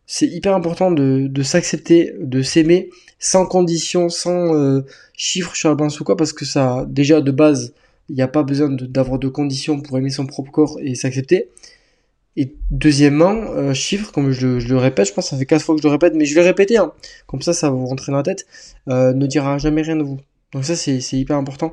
c'est 0.06 0.26
hyper 0.26 0.56
important 0.56 0.90
de, 0.90 1.42
s'accepter, 1.44 2.12
de 2.18 2.42
s'aimer 2.42 2.90
sans 3.20 3.46
condition, 3.46 4.08
sans 4.08 4.56
euh, 4.56 4.84
chiffre 5.16 5.54
sur 5.54 5.68
la 5.68 5.76
balance 5.76 6.00
ou 6.00 6.04
quoi, 6.04 6.16
parce 6.16 6.32
que 6.32 6.44
ça, 6.44 6.84
déjà 6.88 7.20
de 7.20 7.30
base, 7.30 7.75
il 8.08 8.16
n'y 8.16 8.22
a 8.22 8.26
pas 8.26 8.42
besoin 8.42 8.68
d'avoir 8.70 9.20
de, 9.20 9.28
conditions 9.28 9.80
pour 9.80 9.96
aimer 9.99 10.10
son 10.10 10.26
propre 10.26 10.50
corps 10.50 10.78
et 10.82 10.96
s'accepter. 10.96 11.50
Et 12.37 12.56
deuxièmement, 12.72 13.37
euh, 13.54 13.72
chiffre, 13.72 14.10
comme 14.10 14.32
je, 14.32 14.66
le 14.66 14.76
répète, 14.78 15.06
je 15.06 15.12
pense 15.12 15.26
que 15.26 15.30
ça 15.30 15.37
fait 15.37 15.46
4 15.46 15.62
fois 15.62 15.76
que 15.76 15.80
je 15.80 15.87
le 15.87 15.92
répète, 15.92 16.14
mais 16.16 16.25
je 16.25 16.34
vais 16.34 16.42
répéter, 16.42 16.76
hein. 16.78 16.92
comme 17.28 17.42
ça, 17.42 17.52
ça 17.52 17.70
va 17.70 17.76
vous 17.76 17.87
rentrer 17.87 18.10
dans 18.10 18.18
la 18.18 18.25
tête, 18.25 18.46
ne 18.88 19.26
dira 19.26 19.58
jamais 19.58 19.82
rien 19.82 19.94
de 19.94 20.02
vous. 20.02 20.18
Donc 20.52 20.64
ça, 20.64 20.75
c'est 20.75 20.99
hyper 21.12 21.37
important. 21.37 21.72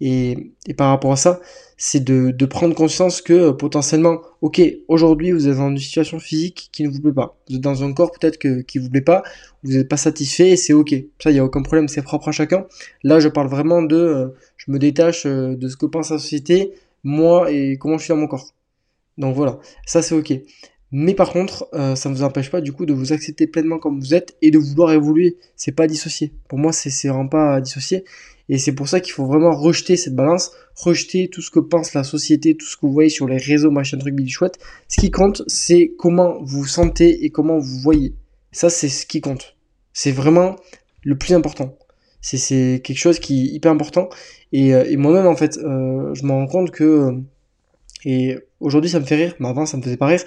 Et, 0.00 0.52
par 0.76 0.88
rapport 0.88 1.12
à 1.12 1.16
ça, 1.16 1.40
c'est 1.76 2.02
de, 2.04 2.46
prendre 2.46 2.74
conscience 2.74 3.22
que 3.22 3.32
euh, 3.32 3.52
potentiellement, 3.52 4.20
ok, 4.42 4.60
aujourd'hui 4.88 5.32
vous 5.32 5.48
êtes 5.48 5.56
dans 5.56 5.70
une 5.70 5.78
situation 5.78 6.18
physique 6.18 6.68
qui 6.72 6.82
ne 6.82 6.88
vous 6.88 7.00
plaît 7.00 7.12
pas. 7.12 7.36
Vous 7.48 7.56
êtes 7.56 7.60
dans 7.60 7.82
un 7.84 7.92
corps 7.92 8.12
peut-être 8.12 8.38
que, 8.38 8.60
qui 8.62 8.78
vous 8.78 8.90
plaît 8.90 9.00
pas, 9.00 9.22
vous 9.62 9.72
n'êtes 9.72 9.88
pas 9.88 9.96
satisfait 9.96 10.50
et 10.50 10.56
c'est 10.56 10.72
ok. 10.72 10.94
Ça, 11.22 11.30
il 11.30 11.34
n'y 11.34 11.40
a 11.40 11.44
aucun 11.44 11.62
problème, 11.62 11.88
c'est 11.88 12.02
propre 12.02 12.28
à 12.28 12.32
chacun. 12.32 12.66
Là, 13.02 13.20
je 13.20 13.28
parle 13.28 13.48
vraiment 13.48 13.82
de, 13.82 13.96
euh, 13.96 14.28
je 14.56 14.70
me 14.70 14.78
détache 14.78 15.26
euh, 15.26 15.56
de 15.56 15.68
ce 15.68 15.76
que 15.76 15.86
pense 15.86 16.10
la 16.10 16.18
société, 16.18 16.72
moi 17.02 17.50
et 17.50 17.76
comment 17.78 17.98
je 17.98 18.04
suis 18.04 18.12
dans 18.12 18.18
mon 18.20 18.26
corps. 18.26 18.54
Donc 19.16 19.36
voilà, 19.36 19.58
ça 19.86 20.02
c'est 20.02 20.14
ok. 20.14 20.32
Mais 20.96 21.14
par 21.14 21.32
contre, 21.32 21.68
ça 21.96 22.08
ne 22.08 22.14
vous 22.14 22.22
empêche 22.22 22.52
pas 22.52 22.60
du 22.60 22.72
coup 22.72 22.86
de 22.86 22.92
vous 22.92 23.12
accepter 23.12 23.48
pleinement 23.48 23.80
comme 23.80 23.98
vous 23.98 24.14
êtes 24.14 24.36
et 24.42 24.52
de 24.52 24.58
vouloir 24.58 24.92
évoluer. 24.92 25.38
C'est 25.56 25.72
pas 25.72 25.88
dissocié. 25.88 26.32
Pour 26.48 26.56
moi, 26.56 26.72
c'est 26.72 27.08
vraiment 27.08 27.26
pas 27.26 27.60
dissocié. 27.60 28.04
Et 28.48 28.58
c'est 28.58 28.74
pour 28.76 28.88
ça 28.88 29.00
qu'il 29.00 29.12
faut 29.12 29.26
vraiment 29.26 29.50
rejeter 29.50 29.96
cette 29.96 30.14
balance, 30.14 30.52
rejeter 30.76 31.26
tout 31.26 31.42
ce 31.42 31.50
que 31.50 31.58
pense 31.58 31.94
la 31.94 32.04
société, 32.04 32.56
tout 32.56 32.66
ce 32.66 32.76
que 32.76 32.86
vous 32.86 32.92
voyez 32.92 33.08
sur 33.08 33.26
les 33.26 33.38
réseaux, 33.38 33.72
machin 33.72 33.98
truc, 33.98 34.14
bidou 34.14 34.30
chouette. 34.30 34.60
Ce 34.86 35.00
qui 35.00 35.10
compte, 35.10 35.42
c'est 35.48 35.92
comment 35.98 36.38
vous 36.44 36.60
vous 36.60 36.66
sentez 36.66 37.24
et 37.24 37.30
comment 37.30 37.58
vous 37.58 37.78
voyez. 37.80 38.14
Ça, 38.52 38.70
c'est 38.70 38.88
ce 38.88 39.04
qui 39.04 39.20
compte. 39.20 39.56
C'est 39.92 40.12
vraiment 40.12 40.54
le 41.02 41.18
plus 41.18 41.34
important. 41.34 41.76
C'est 42.20 42.80
quelque 42.84 42.98
chose 42.98 43.18
qui 43.18 43.46
est 43.46 43.54
hyper 43.54 43.72
important. 43.72 44.08
Et, 44.52 44.74
euh, 44.74 44.96
moi-même, 44.96 45.26
en 45.26 45.34
fait, 45.34 45.58
euh, 45.58 46.14
je 46.14 46.24
me 46.24 46.30
rends 46.30 46.46
compte 46.46 46.70
que... 46.70 47.10
Et 48.04 48.38
aujourd'hui, 48.60 48.90
ça 48.90 49.00
me 49.00 49.04
fait 49.04 49.16
rire, 49.16 49.34
mais 49.40 49.48
avant, 49.48 49.66
ça 49.66 49.76
me 49.76 49.82
faisait 49.82 49.96
pas 49.96 50.06
rire. 50.06 50.22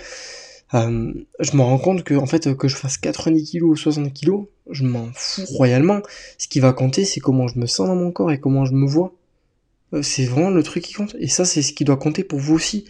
Euh, 0.73 1.13
je 1.39 1.55
me 1.55 1.61
rends 1.61 1.77
compte 1.77 2.03
que 2.03 2.13
en 2.13 2.25
fait 2.25 2.55
que 2.55 2.67
je 2.67 2.75
fasse 2.75 2.97
90 2.97 3.51
kg 3.51 3.63
ou 3.63 3.75
60 3.75 4.13
kg, 4.13 4.45
je 4.69 4.83
m'en 4.83 5.09
fous 5.13 5.45
royalement. 5.49 6.01
Ce 6.37 6.47
qui 6.47 6.59
va 6.59 6.73
compter, 6.73 7.05
c'est 7.05 7.19
comment 7.19 7.47
je 7.47 7.57
me 7.59 7.65
sens 7.65 7.87
dans 7.87 7.95
mon 7.95 8.11
corps 8.11 8.31
et 8.31 8.39
comment 8.39 8.65
je 8.65 8.73
me 8.73 8.85
vois. 8.85 9.13
Euh, 9.93 10.01
c'est 10.01 10.25
vraiment 10.25 10.49
le 10.49 10.63
truc 10.63 10.83
qui 10.83 10.93
compte. 10.93 11.15
Et 11.19 11.27
ça, 11.27 11.45
c'est 11.45 11.61
ce 11.61 11.73
qui 11.73 11.85
doit 11.85 11.97
compter 11.97 12.23
pour 12.23 12.39
vous 12.39 12.55
aussi. 12.55 12.85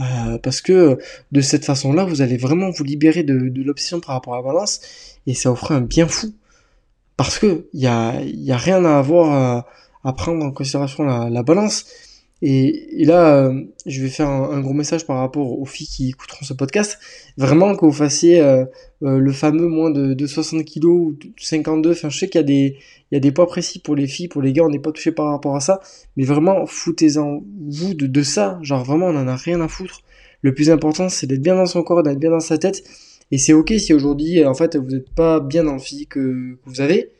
Euh, 0.00 0.38
parce 0.38 0.60
que 0.60 0.98
de 1.32 1.40
cette 1.40 1.64
façon-là, 1.64 2.04
vous 2.04 2.22
allez 2.22 2.36
vraiment 2.36 2.70
vous 2.70 2.84
libérer 2.84 3.22
de, 3.22 3.34
l'obsession 3.62 4.00
par 4.00 4.14
rapport 4.14 4.34
à 4.34 4.38
la 4.38 4.42
balance 4.42 4.80
et 5.26 5.34
ça 5.34 5.52
offre 5.52 5.72
un 5.72 5.82
bien 5.82 6.08
fou. 6.08 6.32
Parce 7.16 7.38
que 7.38 7.66
il 7.72 7.80
y 7.80 7.86
a, 7.86 8.56
rien 8.56 8.84
à 8.84 8.98
avoir 8.98 9.66
à, 10.02 10.12
prendre 10.14 10.44
en 10.44 10.50
considération 10.50 11.04
la 11.04 11.42
balance. 11.42 11.84
Et, 12.44 13.04
là, 13.04 13.36
euh, 13.36 13.62
je 13.86 14.02
vais 14.02 14.08
faire 14.08 14.28
un, 14.28 14.60
gros 14.60 14.72
message 14.72 15.06
par 15.06 15.18
rapport 15.18 15.60
aux 15.60 15.64
filles 15.64 15.86
qui 15.86 16.08
écouteront 16.08 16.44
ce 16.44 16.52
podcast. 16.52 16.98
Vraiment 17.36 17.76
que 17.76 17.86
vous 17.86 17.92
fassiez 17.92 18.40
euh, 18.40 18.64
euh, 19.04 19.18
le 19.18 19.32
fameux 19.32 19.68
moins 19.68 19.90
de, 19.90 20.12
de 20.12 20.26
60 20.26 20.64
kg 20.64 20.86
ou 20.86 21.16
52. 21.40 21.92
Enfin, 21.92 22.08
je 22.08 22.18
sais 22.18 22.28
qu'il 22.28 22.40
y 22.40 22.44
a 22.44 22.46
des, 22.46 22.78
il 23.10 23.14
y 23.14 23.16
a 23.16 23.20
des 23.20 23.30
poids 23.30 23.46
précis 23.46 23.78
pour 23.78 23.94
les 23.94 24.08
filles, 24.08 24.26
pour 24.26 24.42
les 24.42 24.52
gars, 24.52 24.64
on 24.64 24.70
n'est 24.70 24.80
pas 24.80 24.90
touché 24.90 25.12
par 25.12 25.26
rapport 25.30 25.54
à 25.54 25.60
ça. 25.60 25.80
Mais 26.16 26.24
vraiment, 26.24 26.66
foutez-en 26.66 27.44
vous 27.68 27.94
de, 27.94 28.08
de 28.08 28.22
ça. 28.22 28.58
Genre 28.62 28.84
vraiment, 28.84 29.06
on 29.06 29.16
en 29.16 29.28
a 29.28 29.36
rien 29.36 29.60
à 29.60 29.68
foutre. 29.68 30.00
Le 30.40 30.52
plus 30.52 30.70
important, 30.70 31.08
c'est 31.08 31.28
d'être 31.28 31.42
bien 31.42 31.54
dans 31.54 31.66
son 31.66 31.84
corps, 31.84 32.02
d'être 32.02 32.18
bien 32.18 32.30
dans 32.30 32.40
sa 32.40 32.58
tête. 32.58 32.82
Et 33.30 33.38
c'est 33.38 33.52
ok 33.52 33.72
si 33.78 33.94
aujourd'hui, 33.94 34.44
en 34.44 34.54
fait, 34.54 34.76
vous 34.76 34.90
n'êtes 34.90 35.10
pas 35.10 35.38
bien 35.38 35.62
dans 35.62 35.74
le 35.74 35.78
physique 35.78 36.10
que 36.10 36.58
vous 36.66 36.80
avez 36.80 37.12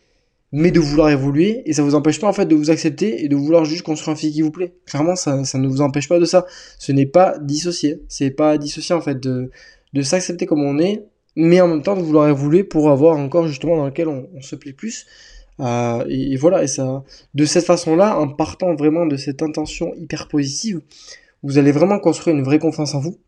mais 0.53 0.71
de 0.71 0.81
vouloir 0.81 1.09
évoluer 1.09 1.63
et 1.65 1.73
ça 1.73 1.83
vous 1.83 1.95
empêche 1.95 2.21
pas 2.21 2.29
en 2.29 2.33
fait 2.35 2.45
de 2.45 2.55
vous 2.55 2.71
accepter 2.71 3.25
et 3.25 3.29
de 3.29 3.37
vouloir 3.37 3.65
juste 3.65 3.83
construire 3.83 4.13
un 4.13 4.17
physique 4.17 4.35
qui 4.35 4.43
vous 4.43 4.51
plaît. 4.51 4.75
Clairement, 4.87 5.17
ça, 5.17 5.45
ça 5.45 5.59
ne 5.59 5.67
vous 5.67 5.81
empêche 5.81 6.09
pas 6.09 6.19
de 6.19 6.27
ça. 6.27 6.45
Ce 6.79 6.93
n'est 6.93 7.07
pas 7.07 7.39
dissocié. 7.39 8.03
C'est 8.09 8.31
pas 8.31 8.59
dissocié 8.59 8.95
en 8.95 9.01
fait 9.01 9.19
de, 9.19 9.51
de 9.95 10.03
s'accepter 10.03 10.45
comme 10.45 10.63
on 10.63 10.79
est, 10.79 11.05
mais 11.37 11.61
en 11.63 11.69
même 11.69 11.83
temps 11.83 11.97
de 11.97 12.03
vouloir 12.03 12.29
évoluer 12.29 12.65
pour 12.65 12.91
avoir 12.91 13.17
encore 13.17 13.49
justement 13.49 13.77
dans 13.77 13.87
lequel 13.87 14.09
on, 14.09 14.29
se 14.43 14.55
plaît 14.55 14.75
plus. 14.75 15.07
Euh, 15.61 16.05
et, 16.09 16.37
voilà, 16.37 16.63
et 16.63 16.67
ça, 16.67 17.03
de 17.35 17.45
cette 17.47 17.65
façon-là, 17.65 18.19
en 18.19 18.29
partant 18.29 18.75
vraiment 18.75 19.07
de 19.07 19.17
cette 19.17 19.43
intention 19.43 19.95
hyper 19.95 20.29
positive, 20.29 20.81
vous 21.43 21.59
allez 21.59 21.73
vraiment 21.73 21.99
construire 21.99 22.37
une 22.37 22.45
vraie 22.45 22.59
confiance 22.59 22.95
en 22.95 23.01
vous 23.01 23.19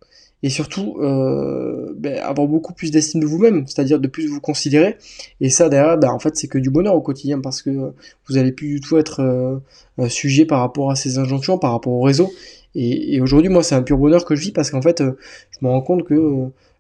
et 0.45 0.51
surtout 0.51 0.99
euh, 1.01 1.95
ben, 1.97 2.19
avoir 2.19 2.47
beaucoup 2.47 2.75
plus 2.75 2.91
d'estime 2.91 3.19
de 3.19 3.25
vous-même, 3.25 3.67
c'est-à-dire 3.67 3.99
de 3.99 4.07
plus 4.09 4.27
vous 4.27 4.43
considérer. 4.43 4.99
Et 5.41 5.49
ça 5.49 5.71
derrière, 5.71 5.97
ben, 5.97 6.11
en 6.11 6.19
fait, 6.19 6.37
c'est 6.37 6.49
que 6.49 6.59
du 6.59 6.69
bonheur 6.69 6.95
au 6.95 7.01
quotidien 7.01 7.41
parce 7.41 7.63
que 7.63 7.95
vous 8.29 8.37
allez 8.37 8.53
plus 8.53 8.75
du 8.75 8.81
tout 8.83 8.99
être 8.99 9.21
euh, 9.21 9.57
euh, 9.99 10.09
sujet 10.11 10.45
par 10.45 10.61
rapport 10.61 10.91
à 10.91 10.97
ces 10.97 11.17
injonctions, 11.17 11.57
par 11.57 11.73
rapport 11.73 11.95
au 11.95 12.03
réseau. 12.03 12.31
Et, 12.75 13.23
aujourd'hui, 13.23 13.49
moi, 13.49 13.63
c'est 13.63 13.75
un 13.75 13.81
pur 13.81 13.97
bonheur 13.97 14.27
que 14.27 14.35
je 14.35 14.43
vis 14.43 14.53
parce 14.53 14.71
qu'en 14.71 14.83
fait, 14.83 15.03
je 15.03 15.59
me 15.63 15.71
rends 15.71 15.81
compte 15.81 16.05
que 16.05 16.15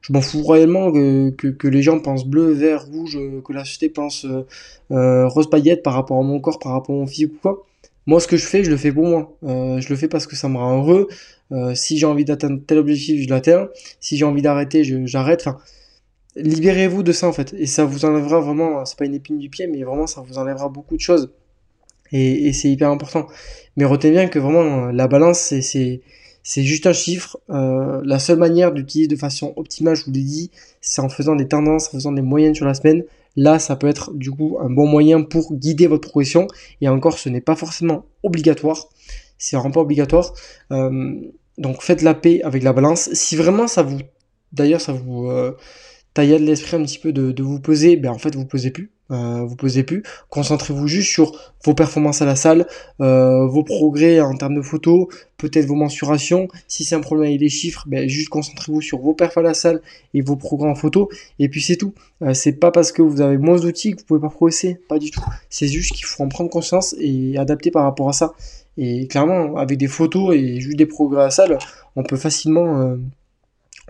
je 0.02 0.12
m'en 0.12 0.20
fous 0.20 0.44
réellement 0.44 0.92
que, 0.92 1.30
que, 1.30 1.68
les 1.68 1.80
gens 1.80 2.00
pensent 2.00 2.26
bleu, 2.26 2.50
vert, 2.50 2.84
rouge, 2.84 3.16
que 3.46 3.52
la 3.54 3.64
société 3.64 3.88
pense 3.88 4.26
rose 4.90 5.48
paillette 5.48 5.82
par 5.82 5.94
rapport 5.94 6.18
à 6.18 6.22
mon 6.22 6.40
corps, 6.40 6.58
par 6.58 6.72
rapport 6.72 6.96
à 6.96 6.98
mon 6.98 7.06
physique 7.06 7.32
ou 7.34 7.38
quoi. 7.40 7.62
Moi, 8.06 8.20
ce 8.20 8.26
que 8.26 8.36
je 8.36 8.44
fais, 8.44 8.64
je 8.64 8.70
le 8.70 8.76
fais 8.76 8.90
pour 8.92 9.06
moi. 9.06 9.36
Je 9.42 9.88
le 9.88 9.94
fais 9.94 10.08
parce 10.08 10.26
que 10.26 10.34
ça 10.34 10.48
me 10.48 10.58
rend 10.58 10.78
heureux. 10.78 11.08
Euh, 11.52 11.74
si 11.74 11.98
j'ai 11.98 12.06
envie 12.06 12.24
d'atteindre 12.24 12.60
tel 12.66 12.78
objectif, 12.78 13.22
je 13.22 13.28
l'atteins. 13.28 13.68
Si 14.00 14.16
j'ai 14.16 14.24
envie 14.24 14.42
d'arrêter, 14.42 14.84
j'arrête. 15.06 15.48
Libérez-vous 16.36 17.02
de 17.02 17.12
ça 17.12 17.28
en 17.28 17.32
fait. 17.32 17.54
Et 17.54 17.66
ça 17.66 17.84
vous 17.84 18.04
enlèvera 18.04 18.40
vraiment, 18.40 18.84
c'est 18.84 18.98
pas 18.98 19.04
une 19.04 19.14
épine 19.14 19.38
du 19.38 19.50
pied, 19.50 19.66
mais 19.66 19.82
vraiment 19.84 20.06
ça 20.06 20.20
vous 20.20 20.38
enlèvera 20.38 20.68
beaucoup 20.68 20.96
de 20.96 21.00
choses. 21.00 21.30
Et, 22.12 22.48
et 22.48 22.52
c'est 22.52 22.68
hyper 22.70 22.90
important. 22.90 23.26
Mais 23.76 23.84
retenez 23.84 24.12
bien 24.12 24.28
que 24.28 24.38
vraiment 24.38 24.86
la 24.86 25.06
balance, 25.08 25.38
c'est 25.38 26.00
c'est 26.46 26.62
juste 26.62 26.86
un 26.86 26.92
chiffre. 26.92 27.38
Euh, 27.50 28.02
la 28.04 28.18
seule 28.18 28.38
manière 28.38 28.70
d'utiliser 28.72 29.08
de 29.08 29.16
façon 29.16 29.54
optimale, 29.56 29.96
je 29.96 30.04
vous 30.04 30.12
l'ai 30.12 30.22
dit, 30.22 30.50
c'est 30.82 31.00
en 31.00 31.08
faisant 31.08 31.34
des 31.34 31.48
tendances, 31.48 31.88
en 31.88 31.92
faisant 31.92 32.12
des 32.12 32.22
moyennes 32.22 32.54
sur 32.54 32.66
la 32.66 32.74
semaine. 32.74 33.02
Là, 33.34 33.58
ça 33.58 33.76
peut 33.76 33.88
être 33.88 34.12
du 34.12 34.30
coup 34.30 34.58
un 34.60 34.68
bon 34.68 34.86
moyen 34.86 35.22
pour 35.22 35.54
guider 35.54 35.86
votre 35.86 36.08
progression. 36.08 36.46
Et 36.82 36.88
encore, 36.88 37.18
ce 37.18 37.30
n'est 37.30 37.40
pas 37.40 37.56
forcément 37.56 38.04
obligatoire. 38.22 38.90
C'est 39.38 39.56
vraiment 39.56 39.72
pas 39.72 39.80
obligatoire. 39.80 40.32
Euh, 40.72 41.14
donc 41.58 41.82
faites 41.82 42.02
la 42.02 42.14
paix 42.14 42.42
avec 42.42 42.62
la 42.62 42.72
balance. 42.72 43.12
Si 43.12 43.36
vraiment 43.36 43.66
ça 43.66 43.82
vous, 43.82 44.00
d'ailleurs, 44.52 44.80
ça 44.80 44.92
vous 44.92 45.28
euh, 45.28 45.56
taille 46.14 46.32
de 46.32 46.44
l'esprit 46.44 46.76
un 46.76 46.82
petit 46.84 46.98
peu 46.98 47.12
de, 47.12 47.32
de 47.32 47.42
vous 47.42 47.60
peser, 47.60 47.96
ben 47.96 48.10
en 48.10 48.18
fait 48.18 48.34
vous 48.34 48.46
pesez 48.46 48.70
plus. 48.70 48.90
Euh, 49.10 49.44
vous 49.44 49.54
posez 49.54 49.82
plus. 49.82 50.02
Concentrez-vous 50.30 50.86
juste 50.86 51.10
sur 51.10 51.54
vos 51.64 51.74
performances 51.74 52.22
à 52.22 52.24
la 52.24 52.36
salle, 52.36 52.66
vos 52.98 53.62
progrès 53.62 54.20
en 54.20 54.34
termes 54.34 54.54
de 54.54 54.62
photos, 54.62 55.08
peut-être 55.36 55.66
vos 55.66 55.74
mensurations. 55.74 56.48
Si 56.68 56.84
c'est 56.84 56.94
un 56.94 57.00
problème 57.00 57.28
avec 57.28 57.40
les 57.40 57.48
chiffres, 57.48 57.84
ben, 57.86 58.08
juste 58.08 58.30
concentrez-vous 58.30 58.80
sur 58.80 58.98
vos 58.98 59.14
perfs 59.14 59.36
à 59.36 59.42
la 59.42 59.54
salle 59.54 59.82
et 60.14 60.22
vos 60.22 60.36
progrès 60.36 60.68
en 60.68 60.74
photo. 60.74 61.10
Et 61.38 61.48
puis 61.48 61.60
c'est 61.60 61.76
tout. 61.76 61.92
Euh, 62.22 62.34
c'est 62.34 62.54
pas 62.54 62.70
parce 62.70 62.92
que 62.92 63.02
vous 63.02 63.20
avez 63.20 63.38
moins 63.38 63.58
d'outils 63.58 63.92
que 63.92 63.98
vous 63.98 64.06
pouvez 64.06 64.20
pas 64.20 64.30
progresser. 64.30 64.80
Pas 64.88 64.98
du 64.98 65.10
tout. 65.10 65.24
C'est 65.50 65.68
juste 65.68 65.92
qu'il 65.92 66.06
faut 66.06 66.22
en 66.22 66.28
prendre 66.28 66.50
conscience 66.50 66.94
et 66.98 67.36
adapter 67.36 67.70
par 67.70 67.84
rapport 67.84 68.08
à 68.08 68.12
ça. 68.12 68.32
Et 68.76 69.06
clairement, 69.06 69.56
avec 69.56 69.78
des 69.78 69.86
photos 69.86 70.34
et 70.34 70.60
juste 70.60 70.76
des 70.76 70.86
progrès 70.86 71.20
à 71.20 71.24
la 71.24 71.30
salle, 71.30 71.58
on 71.96 72.02
peut 72.02 72.16
facilement 72.16 72.96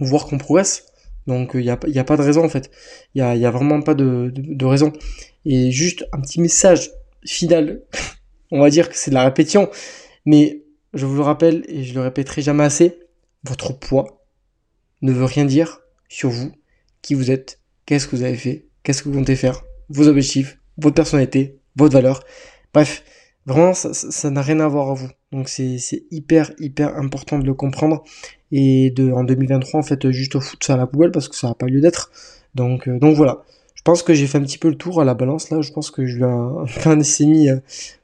voir 0.01 0.27
qu'on 0.27 0.39
progresse. 0.39 0.87
Donc 1.27 1.53
il 1.55 1.61
euh, 1.61 1.63
n'y 1.63 1.71
a, 1.99 2.01
a, 2.01 2.05
pas 2.05 2.17
de 2.17 2.23
raison 2.23 2.45
en 2.45 2.49
fait. 2.49 2.71
Il 3.15 3.23
n'y 3.23 3.29
a, 3.29 3.37
y 3.37 3.47
a, 3.47 3.51
vraiment 3.51 3.81
pas 3.81 3.95
de, 3.95 4.31
de, 4.35 4.65
raison. 4.65 4.93
Et 5.45 5.71
juste 5.71 6.05
un 6.13 6.21
petit 6.21 6.41
message 6.41 6.91
final. 7.25 7.83
On 8.51 8.61
va 8.61 8.71
dire 8.71 8.89
que 8.89 8.97
c'est 8.97 9.11
de 9.11 9.15
la 9.15 9.25
répétition. 9.25 9.71
Mais 10.27 10.63
je 10.93 11.07
vous 11.07 11.17
le 11.17 11.23
rappelle 11.23 11.65
et 11.69 11.83
je 11.83 11.95
le 11.95 12.01
répéterai 12.01 12.43
jamais 12.43 12.65
assez. 12.65 12.99
Votre 13.45 13.73
poids 13.73 14.25
ne 15.03 15.13
veut 15.13 15.25
rien 15.25 15.45
dire 15.45 15.81
sur 16.09 16.31
vous, 16.31 16.53
qui 17.03 17.15
vous 17.15 17.31
êtes, 17.31 17.59
qu'est-ce 17.85 18.07
que 18.07 18.17
vous 18.17 18.23
avez 18.23 18.37
fait, 18.37 18.67
qu'est-ce 18.83 19.03
que 19.03 19.09
vous 19.09 19.19
comptez 19.19 19.37
faire, 19.37 19.65
vos 19.89 20.07
objectifs, 20.09 20.59
votre 20.79 20.95
personnalité, 20.95 21.59
votre 21.77 21.93
valeur. 21.93 22.23
Bref, 22.73 23.03
Vraiment, 23.47 23.75
ça 23.75 24.31
n'a 24.31 24.41
rien 24.41 24.61
à 24.61 24.69
voir 24.69 24.91
à 24.91 24.95
vous. 24.95 25.09
Donc 25.33 25.49
c'est 25.49 25.79
hyper, 26.11 26.53
hyper 26.59 26.97
important 26.97 27.39
de 27.39 27.45
le 27.45 27.55
comprendre. 27.55 28.05
Et 28.53 28.91
de, 28.91 29.11
en 29.11 29.25
2023, 29.25 29.81
en 29.81 29.83
fait, 29.83 30.11
juste 30.11 30.39
foot 30.39 30.63
ça 30.65 30.75
à 30.75 30.77
la 30.77 30.87
poubelle 30.87 31.11
parce 31.11 31.29
que 31.29 31.37
ça 31.37 31.49
n'a 31.49 31.55
pas 31.55 31.67
lieu 31.67 31.81
d'être. 31.81 32.11
Donc, 32.55 32.89
euh, 32.89 32.99
donc 32.99 33.17
voilà. 33.17 33.43
Je 33.75 33.83
pense 33.83 34.03
que 34.03 34.15
j'ai 34.15 34.27
fait 34.27 34.39
un 34.39 34.43
petit 34.43 34.59
peu 34.59 34.69
le 34.69 34.77
tour 34.77 35.01
à 35.01 35.05
la 35.05 35.15
balance 35.15 35.51
là. 35.51 35.61
Je 35.61 35.73
pense 35.73 35.91
que 35.91 36.07
je 36.07 36.17
lui 36.17 36.23
ai 36.23 36.27
un, 36.27 36.65
un 36.87 37.01
essai 37.01 37.51
euh, 37.51 37.61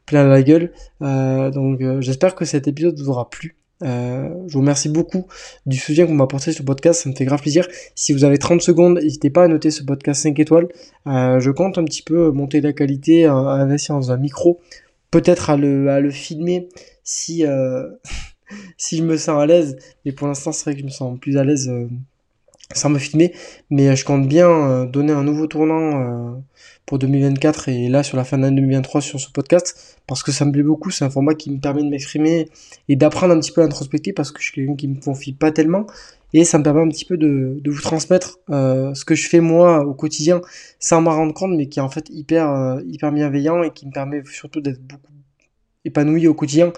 plein 0.07 0.25
à 0.25 0.29
la 0.29 0.43
gueule. 0.43 0.73
Euh, 1.03 1.51
donc 1.51 1.81
j'espère 2.01 2.35
que 2.35 2.45
cet 2.45 2.69
épisode 2.69 2.99
vous 2.99 3.09
aura 3.09 3.31
plu. 3.31 3.57
je 3.83 4.53
vous 4.53 4.61
remercie 4.61 4.91
beaucoup 4.91 5.27
du 5.65 5.79
soutien 5.79 6.05
que 6.05 6.11
vous 6.11 6.17
m'apportez 6.17 6.53
sur 6.53 6.65
le 6.65 6.67
podcast, 6.67 7.03
ça 7.03 7.09
me 7.09 7.15
fait 7.15 7.25
grave 7.25 7.41
plaisir. 7.41 7.67
Si 7.95 8.13
vous 8.13 8.25
avez 8.25 8.37
30 8.37 8.61
secondes, 8.61 8.99
n'hésitez 9.01 9.31
pas 9.31 9.45
à 9.45 9.49
noter 9.49 9.71
ce 9.71 9.83
podcast 9.85 10.23
5 10.23 10.39
étoiles. 10.39 10.69
je 11.07 11.51
compte 11.51 11.79
un 11.79 11.85
petit 11.85 12.03
peu 12.03 12.31
monter 12.31 12.61
la 12.61 12.75
qualité, 12.75 13.25
à 13.25 13.35
investir 13.35 13.95
dans 13.95 14.11
un 14.11 14.19
micro 14.19 14.61
peut-être 15.11 15.51
à 15.51 15.57
le, 15.57 15.91
à 15.91 16.01
le 16.01 16.11
filmer 16.11 16.69
si, 17.05 17.45
euh, 17.47 17.89
si 18.77 18.99
je 18.99 19.03
me 19.05 19.17
sens 19.17 19.41
à 19.41 19.47
l'aise. 19.47 19.77
Mais 20.05 20.13
pour 20.13 20.27
l'instant, 20.29 20.53
c'est 20.53 20.65
vrai 20.65 20.75
que 20.75 20.81
je 20.81 20.85
me 20.87 20.91
sens 20.91 21.19
plus 21.21 21.39
à 21.39 21.45
l'aise 21.45 21.69
euh, 21.69 21.89
sans 22.75 22.91
me 22.91 22.99
filmer. 22.99 23.33
Mais 23.71 23.89
euh, 23.89 23.97
je 23.97 24.05
compte 24.05 24.27
bien 24.29 24.85
donner 24.87 25.13
un 25.13 25.25
nouveau 25.25 25.47
tournant 25.47 26.41
pour 26.87 26.99
2024 26.99 27.69
et 27.69 27.89
là 27.89 28.03
sur 28.03 28.17
la 28.17 28.25
fin 28.25 28.37
d'année 28.39 28.61
2023 28.61 29.01
sur 29.01 29.21
ce 29.21 29.31
podcast 29.31 29.99
parce 30.07 30.25
que 30.25 30.33
ça 30.33 30.45
me 30.45 30.51
plaît 30.51 30.65
beaucoup. 30.65 30.91
C'est 30.91 31.05
un 31.05 31.11
format 31.11 31.35
qui 31.35 31.51
me 31.51 31.61
permet 31.61 31.85
de 31.85 31.89
m'exprimer 31.89 32.49
et 32.89 32.97
d'apprendre 32.97 33.33
un 33.33 33.39
petit 33.39 33.53
peu 33.53 33.63
à 33.63 33.65
introspecter 33.65 34.13
parce 34.13 34.33
que 34.33 34.41
je 34.41 34.47
suis 34.47 34.55
quelqu'un 34.55 34.75
qui 34.75 34.89
me 34.89 35.01
confie 35.01 35.33
pas 35.33 35.53
tellement 35.53 35.87
et 36.33 36.45
ça 36.45 36.59
me 36.59 36.65
permet 36.65 36.81
un 36.81 36.89
petit 36.89 37.05
peu 37.05 37.17
de, 37.17 37.59
de 37.61 37.71
vous 37.71 37.81
transmettre 37.81 38.39
euh, 38.51 38.95
ce 38.95 39.05
que 39.05 39.15
je 39.15 39.29
fais 39.29 39.41
moi 39.41 39.85
au 39.85 39.95
quotidien 39.95 40.41
sans 40.79 41.01
m'en 41.01 41.15
rendre 41.15 41.35
compte 41.35 41.53
mais 41.57 41.69
qui 41.69 41.79
est 41.79 41.83
en 41.83 41.89
fait 41.89 42.09
hyper 42.11 42.51
euh, 42.51 42.81
hyper 42.87 43.13
bienveillant 43.13 43.63
et 43.63 43.71
qui 43.71 43.87
me 43.87 43.93
permet 43.93 44.23
surtout 44.25 44.61
d'être 44.61 44.83
beaucoup 44.83 45.10
épanoui 45.85 46.27
au 46.27 46.35
quotidien. 46.35 46.73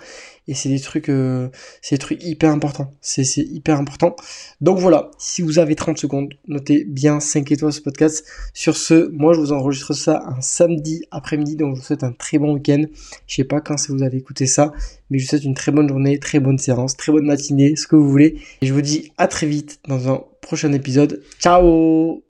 Et 0.49 0.55
c'est 0.55 0.69
des 0.69 0.81
trucs 0.81 1.09
euh, 1.09 1.51
c'est 1.83 1.95
des 1.95 2.01
trucs 2.01 2.25
hyper 2.25 2.51
importants. 2.51 2.93
C'est 3.01 3.23
c'est 3.23 3.43
hyper 3.43 3.79
important. 3.79 4.17
Donc 4.61 4.79
voilà 4.79 5.13
si 5.17 5.41
vous 5.41 5.61
avez 5.61 5.77
30 5.77 5.99
secondes 5.99 6.35
notez 6.49 6.85
bien 6.85 7.21
5 7.21 7.53
étoiles 7.53 7.73
ce 7.73 7.81
podcast. 7.81 8.27
Sur 8.53 8.77
ce 8.77 9.09
moi 9.13 9.35
je 9.35 9.41
vous 9.41 9.53
enregistre 9.53 9.95
ça 9.95 10.25
un 10.27 10.41
samedi 10.41 11.05
après-midi. 11.13 11.55
Donc 11.55 11.77
je 11.77 11.81
vous 11.81 11.87
souhaite 11.87 12.03
un 12.03 12.13
très 12.13 12.39
bon 12.39 12.55
week-end. 12.55 12.83
Je 13.29 13.37
sais 13.37 13.45
pas 13.45 13.61
quand 13.61 13.77
vous 13.89 14.03
allez 14.03 14.19
écouter 14.19 14.47
ça 14.47 14.73
mais 15.11 15.19
je 15.19 15.25
vous 15.25 15.31
souhaite 15.31 15.45
une 15.45 15.55
très 15.55 15.71
bonne 15.71 15.89
journée 15.89 16.19
très 16.19 16.41
bonne 16.41 16.59
séance 16.59 16.97
très 16.97 17.13
bonne 17.13 17.27
matinée 17.27 17.77
ce 17.77 17.87
que 17.87 17.95
vous 17.95 18.09
voulez. 18.09 18.41
Et 18.63 18.67
je 18.67 18.75
vous 18.75 18.83
dis 18.83 19.13
à 19.19 19.29
très 19.29 19.47
vite 19.47 19.79
dans 19.87 20.09
un 20.13 20.25
prochain 20.41 20.73
épisode. 20.73 21.23
Ciao 21.39 22.21